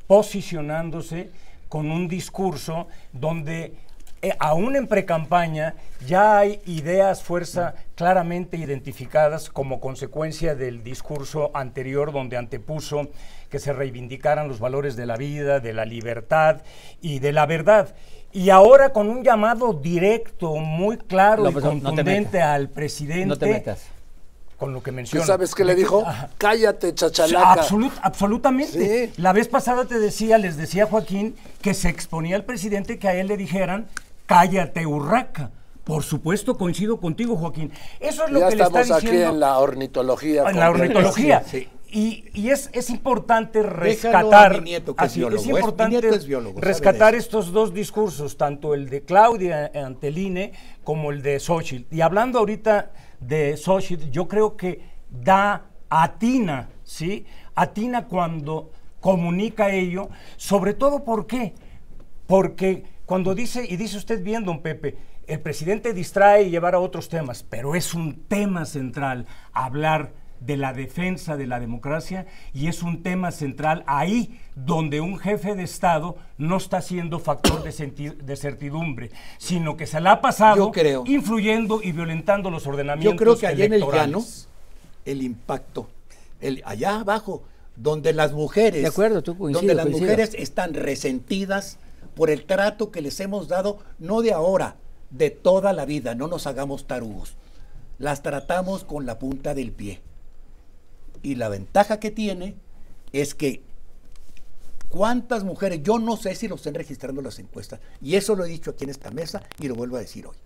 posicionándose 0.07 1.31
con 1.69 1.91
un 1.91 2.07
discurso 2.07 2.87
donde 3.13 3.75
eh, 4.23 4.35
aún 4.39 4.77
en 4.77 4.87
precampaña 4.87 5.75
ya 6.07 6.39
hay 6.39 6.61
ideas, 6.67 7.23
fuerza 7.23 7.75
claramente 7.95 8.57
identificadas 8.57 9.51
como 9.51 9.81
consecuencia 9.81 10.55
del 10.55 10.83
discurso 10.83 11.51
anterior 11.55 12.13
donde 12.13 12.37
antepuso 12.37 13.09
que 13.51 13.59
se 13.59 13.73
reivindicaran 13.73 14.49
los 14.49 14.59
valores 14.59 14.97
de 14.97 15.07
la 15.07 15.17
vida, 15.17 15.61
de 15.61 15.73
la 15.73 15.85
libertad 15.85 16.63
y 17.01 17.19
de 17.21 17.33
la 17.33 17.47
verdad. 17.47 17.95
Y 18.33 18.51
ahora 18.51 18.91
con 18.93 19.09
un 19.09 19.23
llamado 19.23 19.73
directo, 19.73 20.57
muy 20.57 20.99
claro 20.99 21.45
López, 21.45 21.63
y 21.63 21.67
no 21.67 21.73
te 21.75 21.81
contundente 21.83 22.43
al 22.43 22.69
presidente 22.69 23.27
No 23.27 23.37
te 23.39 23.47
metas. 23.47 23.85
con 24.59 24.73
lo 24.75 24.83
que 24.83 24.91
¿Tú 24.91 24.97
menciona. 24.97 25.25
sabes 25.27 25.55
qué 25.55 25.65
le 25.65 25.75
dijo? 25.75 26.05
Ajá. 26.07 26.29
Cállate, 26.37 26.95
chachalaca. 26.95 27.63
absolut- 27.63 27.99
absolutamente. 28.03 29.07
Sí. 29.09 29.13
La 29.23 29.33
vez 29.33 29.49
pasada 29.49 29.85
te 29.87 29.99
decía, 29.99 30.39
les 30.39 30.57
decía 30.57 30.87
Joaquín, 30.87 31.35
que 31.63 31.73
se 31.75 31.89
exponía 31.89 32.37
al 32.37 32.45
presidente 32.45 32.99
que 32.99 33.09
a 33.09 33.15
él 33.15 33.29
le 33.29 33.37
dijeran, 33.37 33.87
cállate, 34.27 34.87
urraca. 34.87 35.51
Por 35.85 36.03
supuesto, 36.03 36.57
coincido 36.57 36.99
contigo, 36.99 37.37
Joaquín. 37.37 37.71
Eso 38.01 38.25
es 38.25 38.31
lo 38.33 38.41
ya 38.41 38.49
que 38.49 38.57
le 38.57 38.63
está 38.65 38.81
estamos 38.81 38.99
aquí 38.99 39.07
diciendo 39.07 39.35
en 39.35 39.41
la 39.41 39.59
ornitología. 39.59 40.45
en 40.51 40.59
la 40.59 40.71
ornitología. 40.71 41.43
Sí, 41.47 41.61
sí. 41.61 41.69
Y, 41.89 42.25
y 42.35 42.51
es, 42.51 42.69
es 42.73 42.91
importante 42.91 43.63
rescatar. 43.63 44.55
mi 44.59 44.71
nieto, 44.71 44.97
que 44.97 45.05
es 45.05 45.17
biólogo, 45.17 45.41
es 45.41 45.43
es- 45.49 45.49
importante 45.55 45.95
mi 45.97 46.01
nieto 46.03 46.17
es 46.17 46.27
biólogo, 46.27 46.61
rescatar 46.61 47.15
estos 47.15 47.53
dos 47.53 47.73
discursos, 47.73 48.37
tanto 48.37 48.75
el 48.75 48.89
de 48.91 49.03
Claudia 49.03 49.71
ante 49.73 50.09
el 50.09 50.19
INE 50.19 50.53
como 50.83 51.13
el 51.13 51.23
de 51.23 51.39
Xochitl. 51.39 51.95
Y 51.95 52.01
hablando 52.01 52.41
ahorita 52.41 52.91
de 53.21 53.57
Xochitl, 53.57 54.11
yo 54.11 54.27
creo 54.27 54.57
que 54.57 54.81
da 55.09 55.67
atina, 55.89 56.69
¿sí? 56.83 57.25
Atina 57.55 58.07
cuando 58.09 58.73
comunica 59.01 59.71
ello, 59.71 60.09
sobre 60.37 60.75
todo 60.75 61.05
¿por 61.05 61.29
qué? 61.29 61.55
Porque 62.27 62.83
cuando 63.07 63.35
dice, 63.35 63.65
y 63.69 63.77
dice 63.77 63.97
usted 63.97 64.23
bien, 64.23 64.45
don 64.45 64.61
Pepe, 64.61 64.97
el 65.27 65.41
presidente 65.41 65.93
distrae 65.95 66.45
y 66.45 66.51
llevar 66.51 66.75
a 66.75 66.81
otros 66.81 67.09
temas, 67.09 67.45
pero 67.49 67.75
es 67.75 67.95
un 67.95 68.15
tema 68.29 68.65
central 68.65 69.27
hablar 69.53 70.13
de 70.41 70.57
la 70.57 70.73
defensa 70.73 71.37
de 71.37 71.47
la 71.47 71.59
democracia 71.61 72.27
y 72.53 72.67
es 72.67 72.83
un 72.83 73.03
tema 73.03 73.31
central 73.33 73.85
ahí 73.87 74.39
donde 74.55 75.01
un 75.01 75.19
jefe 75.19 75.55
de 75.55 75.63
Estado 75.63 76.17
no 76.37 76.59
está 76.59 76.83
siendo 76.83 77.19
factor 77.21 77.63
de, 77.63 78.11
de 78.11 78.37
certidumbre, 78.37 79.11
sino 79.39 79.77
que 79.77 79.87
se 79.87 80.01
la 80.01 80.13
ha 80.13 80.21
pasado 80.21 80.71
creo. 80.73 81.05
influyendo 81.07 81.81
y 81.83 81.93
violentando 81.93 82.51
los 82.51 82.67
ordenamientos 82.67 83.15
Yo 83.15 83.17
creo 83.17 83.39
que 83.39 83.47
allá 83.47 83.65
en 83.65 83.73
el 83.73 83.81
llano, 83.81 84.23
el 85.07 85.23
impacto, 85.23 85.89
el, 86.41 86.63
allá 86.67 87.01
abajo, 87.01 87.43
donde 87.77 88.13
las 88.13 88.33
mujeres, 88.33 88.83
De 88.83 88.89
acuerdo, 88.89 89.23
tú 89.23 89.39
coincido, 89.39 89.61
donde 89.61 89.75
las 89.75 89.85
coincido. 89.87 90.07
mujeres 90.07 90.35
están 90.35 90.75
resentidas 90.75 91.79
por 92.17 92.31
el 92.31 92.47
trato 92.47 92.91
que 92.91 93.03
les 93.03 93.21
hemos 93.21 93.47
dado, 93.47 93.79
no 93.99 94.23
de 94.23 94.33
ahora, 94.33 94.77
de 95.11 95.31
toda 95.31 95.75
la 95.75 95.85
vida, 95.85 96.15
no 96.15 96.29
nos 96.29 96.47
hagamos 96.47 96.87
tarugos. 96.87 97.37
Las 97.99 98.23
tratamos 98.23 98.85
con 98.85 99.05
la 99.05 99.19
punta 99.19 99.55
del 99.55 99.71
pie. 99.71 100.01
Y 101.23 101.35
la 101.35 101.51
ventaja 101.51 102.01
que 102.01 102.11
tiene 102.11 102.57
es 103.13 103.35
que 103.35 103.63
cuántas 104.89 105.45
mujeres, 105.45 105.83
yo 105.83 105.99
no 105.99 106.17
sé 106.17 106.35
si 106.35 106.49
lo 106.49 106.55
estén 106.55 106.75
registrando 106.75 107.21
las 107.21 107.39
encuestas, 107.39 107.81
y 108.01 108.17
eso 108.17 108.35
lo 108.35 108.47
he 108.47 108.49
dicho 108.49 108.71
aquí 108.71 108.85
en 108.85 108.91
esta 108.91 109.11
mesa 109.11 109.43
y 109.61 109.69
lo 109.69 109.75
vuelvo 109.75 109.97
a 109.97 110.01
decir 110.01 110.27
hoy. 110.27 110.37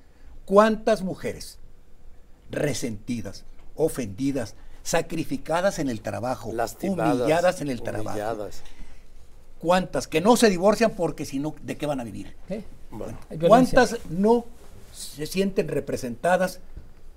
¿Cuántas 0.45 1.03
mujeres 1.03 1.59
resentidas, 2.51 3.45
ofendidas, 3.77 4.57
sacrificadas 4.83 5.79
en 5.79 5.89
el 5.89 6.01
trabajo, 6.01 6.53
Lastimadas, 6.53 7.15
humilladas 7.21 7.61
en 7.61 7.69
el 7.69 7.81
trabajo? 7.81 8.11
humilladas. 8.11 8.63
¿Cuántas 9.61 10.09
que 10.09 10.21
no 10.21 10.37
se 10.37 10.49
divorcian 10.49 10.93
porque 10.93 11.25
si 11.25 11.39
no, 11.39 11.55
¿de 11.63 11.77
qué 11.77 11.87
van 11.87 12.01
a 12.01 12.05
vivir? 12.05 12.35
¿Eh? 12.49 12.65
Bueno. 12.91 13.19
¿Cuántas 13.47 13.99
no 14.09 14.47
se 14.93 15.27
sienten 15.27 15.69
representadas 15.69 16.61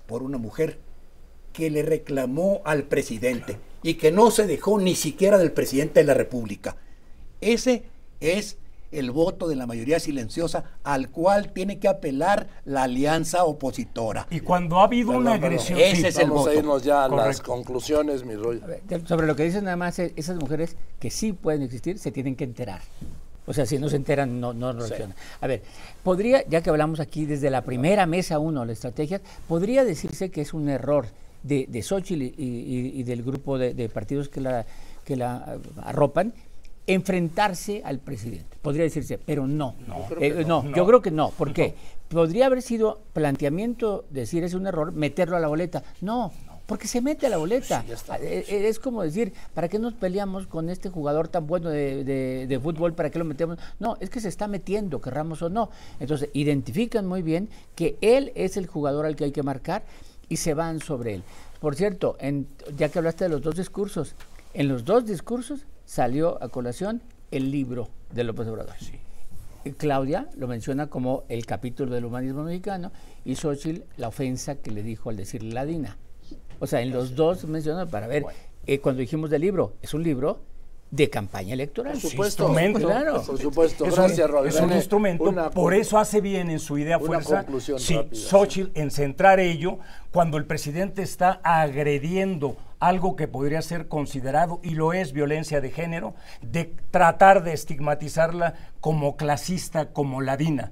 por 0.07 0.23
una 0.23 0.37
mujer 0.37 0.77
que 1.53 1.69
le 1.69 1.83
reclamó 1.83 2.61
al 2.65 2.83
presidente 2.83 3.57
y 3.81 3.95
que 3.95 4.11
no 4.11 4.29
se 4.29 4.45
dejó 4.45 4.79
ni 4.79 4.95
siquiera 4.95 5.37
del 5.37 5.53
presidente 5.53 6.01
de 6.01 6.05
la 6.05 6.13
República? 6.13 6.75
Ese 7.39 7.83
es 8.19 8.57
el 8.93 9.11
voto 9.11 9.47
de 9.47 9.55
la 9.55 9.65
mayoría 9.65 9.99
silenciosa 9.99 10.63
al 10.83 11.09
cual 11.09 11.51
tiene 11.51 11.79
que 11.79 11.87
apelar 11.87 12.47
la 12.65 12.83
alianza 12.83 13.43
opositora. 13.45 14.27
Y 14.29 14.39
cuando 14.41 14.79
ha 14.79 14.83
habido 14.85 15.11
una 15.11 15.31
Perdón, 15.31 15.43
agresión... 15.45 15.79
Ese 15.79 15.95
sí, 15.95 16.05
es 16.07 16.17
el 16.17 16.29
Vamos 16.29 16.47
a 16.47 16.49
voto. 16.49 16.59
irnos 16.59 16.83
ya 16.83 17.05
a 17.05 17.09
las 17.09 17.41
conclusiones, 17.41 18.23
mi 18.25 18.35
rollo. 18.35 18.61
A 18.63 18.67
ver, 18.67 18.81
sobre 19.07 19.27
lo 19.27 19.35
que 19.35 19.43
dicen 19.43 19.63
nada 19.65 19.75
más, 19.77 19.97
eh, 19.99 20.13
esas 20.15 20.37
mujeres 20.37 20.75
que 20.99 21.09
sí 21.09 21.33
pueden 21.33 21.61
existir, 21.61 21.97
se 21.99 22.11
tienen 22.11 22.35
que 22.35 22.43
enterar. 22.43 22.81
O 23.45 23.53
sea, 23.53 23.65
si 23.65 23.77
no 23.77 23.89
se 23.89 23.97
enteran, 23.97 24.39
no, 24.39 24.53
no 24.53 24.71
reaccionan. 24.71 25.15
A 25.41 25.47
ver, 25.47 25.63
podría, 26.01 26.47
ya 26.47 26.61
que 26.61 26.69
hablamos 26.69 26.99
aquí 27.01 27.25
desde 27.25 27.49
la 27.49 27.61
primera 27.63 28.05
mesa 28.05 28.39
uno, 28.39 28.63
la 28.63 28.71
estrategia, 28.71 29.19
podría 29.49 29.83
decirse 29.83 30.31
que 30.31 30.39
es 30.41 30.53
un 30.53 30.69
error 30.69 31.07
de, 31.43 31.65
de 31.67 31.81
Xochitl 31.81 32.21
y, 32.21 32.33
y- 32.37 32.91
y 32.99 33.03
del 33.03 33.21
grupo 33.21 33.57
de, 33.57 33.73
de 33.73 33.89
partidos 33.89 34.29
que 34.29 34.39
la, 34.39 34.65
que 35.03 35.17
la 35.17 35.55
eh, 35.57 35.69
arropan, 35.83 36.33
enfrentarse 36.87 37.81
al 37.85 37.99
presidente. 37.99 38.57
Podría 38.61 38.83
decirse, 38.83 39.17
pero 39.17 39.47
no. 39.47 39.75
Eh, 40.19 40.43
no, 40.47 40.63
yo 40.73 40.85
creo 40.85 41.01
que 41.01 41.11
no. 41.11 41.29
¿Por 41.31 41.53
qué? 41.53 41.75
Podría 42.09 42.45
haber 42.47 42.61
sido 42.61 43.01
planteamiento, 43.13 44.05
decir 44.09 44.43
es 44.43 44.53
un 44.53 44.67
error, 44.67 44.91
meterlo 44.91 45.35
a 45.35 45.39
la 45.39 45.47
boleta. 45.47 45.83
No, 46.01 46.31
porque 46.65 46.87
se 46.87 47.01
mete 47.01 47.27
a 47.27 47.29
la 47.29 47.37
boleta. 47.37 47.83
Eh, 48.21 48.45
eh, 48.47 48.67
es 48.67 48.79
como 48.79 49.01
decir, 49.03 49.33
¿para 49.53 49.67
qué 49.67 49.79
nos 49.79 49.93
peleamos 49.93 50.47
con 50.47 50.69
este 50.69 50.89
jugador 50.89 51.27
tan 51.27 51.47
bueno 51.47 51.69
de, 51.69 52.03
de- 52.03 52.47
de 52.47 52.59
fútbol? 52.59 52.93
¿Para 52.93 53.09
qué 53.09 53.19
lo 53.19 53.25
metemos? 53.25 53.57
No, 53.79 53.97
es 53.99 54.09
que 54.09 54.19
se 54.21 54.29
está 54.29 54.47
metiendo, 54.47 55.01
querramos 55.01 55.41
o 55.41 55.49
no. 55.49 55.69
Entonces, 55.99 56.29
identifican 56.33 57.05
muy 57.07 57.21
bien 57.21 57.49
que 57.75 57.97
él 58.01 58.31
es 58.35 58.55
el 58.57 58.67
jugador 58.67 59.05
al 59.05 59.15
que 59.15 59.25
hay 59.25 59.31
que 59.31 59.43
marcar 59.43 59.83
y 60.29 60.37
se 60.37 60.53
van 60.53 60.79
sobre 60.79 61.15
él. 61.15 61.23
Por 61.59 61.75
cierto, 61.75 62.15
en- 62.19 62.47
ya 62.77 62.89
que 62.89 62.99
hablaste 62.99 63.25
de 63.25 63.29
los 63.29 63.41
dos 63.41 63.55
discursos, 63.55 64.15
en 64.53 64.67
los 64.67 64.85
dos 64.85 65.05
discursos 65.05 65.65
salió 65.93 66.41
a 66.41 66.49
colación 66.49 67.03
el 67.29 67.51
libro 67.51 67.87
de 68.11 68.23
López 68.23 68.47
Obrador. 68.47 68.73
Y 69.63 69.71
Claudia 69.73 70.27
lo 70.35 70.47
menciona 70.47 70.87
como 70.87 71.23
el 71.29 71.45
capítulo 71.45 71.93
del 71.93 72.05
humanismo 72.05 72.41
mexicano 72.41 72.91
y 73.23 73.35
Xochitl 73.35 73.83
la 73.97 74.07
ofensa 74.07 74.55
que 74.55 74.71
le 74.71 74.81
dijo 74.81 75.11
al 75.11 75.17
decirle 75.17 75.53
ladina. 75.53 75.99
O 76.59 76.65
sea, 76.65 76.81
en 76.81 76.89
los 76.89 77.15
dos 77.15 77.45
mencionan 77.45 77.89
para 77.89 78.07
ver, 78.07 78.25
eh, 78.65 78.79
cuando 78.79 79.01
dijimos 79.01 79.29
del 79.29 79.43
libro, 79.43 79.73
es 79.83 79.93
un 79.93 80.01
libro 80.01 80.39
de 80.89 81.11
campaña 81.11 81.53
electoral. 81.53 81.93
Por 81.93 82.01
supuesto. 82.09 82.43
instrumento. 82.43 82.87
Claro. 82.87 83.23
Por 83.23 83.39
supuesto. 83.39 83.85
Es 83.85 83.95
Gracias, 83.95 84.29
un, 84.29 84.71
es 84.71 84.75
instrumento, 84.75 85.23
una 85.25 85.51
por 85.51 85.75
eso 85.75 85.99
hace 85.99 86.21
bien 86.21 86.49
en 86.49 86.59
su 86.59 86.79
idea 86.79 86.97
una 86.97 87.05
fuerza, 87.05 87.37
conclusión 87.43 87.79
sí, 87.79 87.95
rápida, 87.95 88.15
sí. 88.15 88.27
Xochitl, 88.29 88.79
en 88.79 88.89
centrar 88.89 89.39
ello 89.39 89.77
cuando 90.11 90.37
el 90.37 90.45
presidente 90.45 91.03
está 91.03 91.39
agrediendo 91.43 92.57
algo 92.87 93.15
que 93.15 93.27
podría 93.27 93.61
ser 93.61 93.87
considerado, 93.87 94.59
y 94.63 94.71
lo 94.71 94.93
es, 94.93 95.13
violencia 95.13 95.61
de 95.61 95.71
género, 95.71 96.15
de 96.41 96.65
tratar 96.91 97.43
de 97.43 97.53
estigmatizarla 97.53 98.55
como 98.81 99.15
clasista, 99.15 99.93
como 99.93 100.21
ladina. 100.21 100.71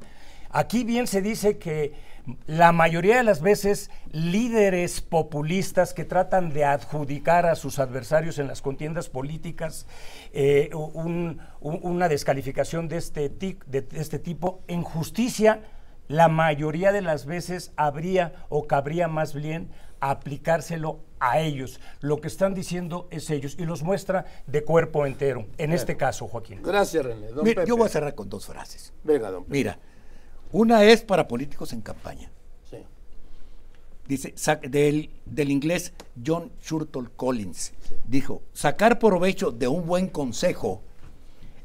Aquí 0.50 0.84
bien 0.84 1.08
se 1.08 1.22
dice 1.22 1.58
que 1.58 1.94
la 2.46 2.72
mayoría 2.74 3.18
de 3.18 3.24
las 3.24 3.42
veces 3.42 3.90
líderes 4.12 5.02
populistas 5.02 5.94
que 5.94 6.04
tratan 6.04 6.52
de 6.54 6.66
adjudicar 6.66 7.46
a 7.46 7.56
sus 7.56 7.80
adversarios 7.80 8.38
en 8.38 8.48
las 8.48 8.62
contiendas 8.62 9.08
políticas 9.10 9.88
eh, 10.34 10.70
un- 10.74 11.40
un- 11.62 11.80
una 11.82 12.10
descalificación 12.10 12.90
de 12.90 12.98
este, 12.98 13.30
de 13.30 13.88
este 13.94 14.20
tipo, 14.20 14.62
en 14.68 14.84
justicia, 14.84 15.62
la 16.10 16.28
mayoría 16.28 16.92
de 16.92 17.02
las 17.02 17.26
veces 17.26 17.72
habría 17.78 18.34
o 18.50 18.68
cabría 18.68 19.08
más 19.08 19.34
bien 19.34 19.70
aplicárselo 20.02 21.00
a 21.22 21.40
ellos. 21.40 21.80
Lo 22.02 22.20
que 22.20 22.28
están 22.28 22.54
diciendo 22.54 23.08
es 23.12 23.30
ellos 23.30 23.56
y 23.58 23.64
los 23.66 23.84
muestra 23.84 24.26
de 24.48 24.64
cuerpo 24.66 25.06
entero, 25.06 25.46
en 25.58 25.72
este 25.72 25.96
caso, 25.96 26.28
Joaquín. 26.28 26.62
Gracias, 26.64 27.06
René. 27.06 27.28
Don 27.28 27.46
Mira, 27.46 27.62
Pepe. 27.62 27.70
yo 27.70 27.78
voy 27.78 27.86
a 27.86 27.90
cerrar 27.90 28.14
con 28.16 28.28
dos 28.28 28.46
frases. 28.48 28.92
Venga, 29.04 29.32
don 29.32 29.44
Pepe. 29.44 29.54
Mira, 29.58 29.80
una 30.52 30.84
es 30.84 31.02
para 31.04 31.28
políticos 31.28 31.72
en 31.74 31.82
campaña. 31.82 32.30
Sí. 32.70 32.78
Dice, 34.08 34.34
sac- 34.36 34.68
del, 34.68 35.10
del 35.26 35.52
inglés 35.52 35.94
John 36.26 36.52
Churchill 36.62 37.10
Collins, 37.16 37.72
dijo, 38.06 38.42
sacar 38.52 38.98
provecho 39.00 39.52
de 39.52 39.68
un 39.68 39.86
buen 39.86 40.08
consejo 40.10 40.82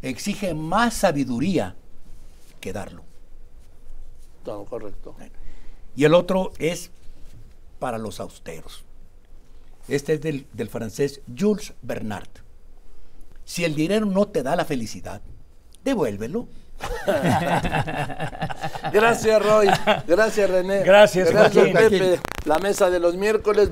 exige 0.02 0.54
más 0.54 0.94
sabiduría 0.94 1.74
que 2.60 2.72
darlo. 2.72 3.02
No, 4.44 4.64
correcto. 4.66 5.16
Y 5.96 6.04
el 6.04 6.14
otro 6.14 6.52
es 6.58 6.90
para 7.78 7.98
los 7.98 8.20
austeros. 8.20 8.84
Este 9.88 10.14
es 10.14 10.20
del, 10.20 10.46
del 10.52 10.68
francés 10.68 11.20
Jules 11.36 11.72
Bernard. 11.82 12.28
Si 13.44 13.64
el 13.64 13.74
dinero 13.74 14.06
no 14.06 14.26
te 14.26 14.42
da 14.42 14.56
la 14.56 14.64
felicidad, 14.64 15.20
devuélvelo. 15.84 16.48
Gracias, 18.92 19.42
Roy. 19.42 19.68
Gracias, 20.06 20.50
René. 20.50 20.82
Gracias, 20.82 21.30
Gracias. 21.30 21.68
Pepe. 21.68 22.20
La 22.44 22.58
mesa 22.58 22.90
de 22.90 23.00
los 23.00 23.16
miércoles. 23.16 23.64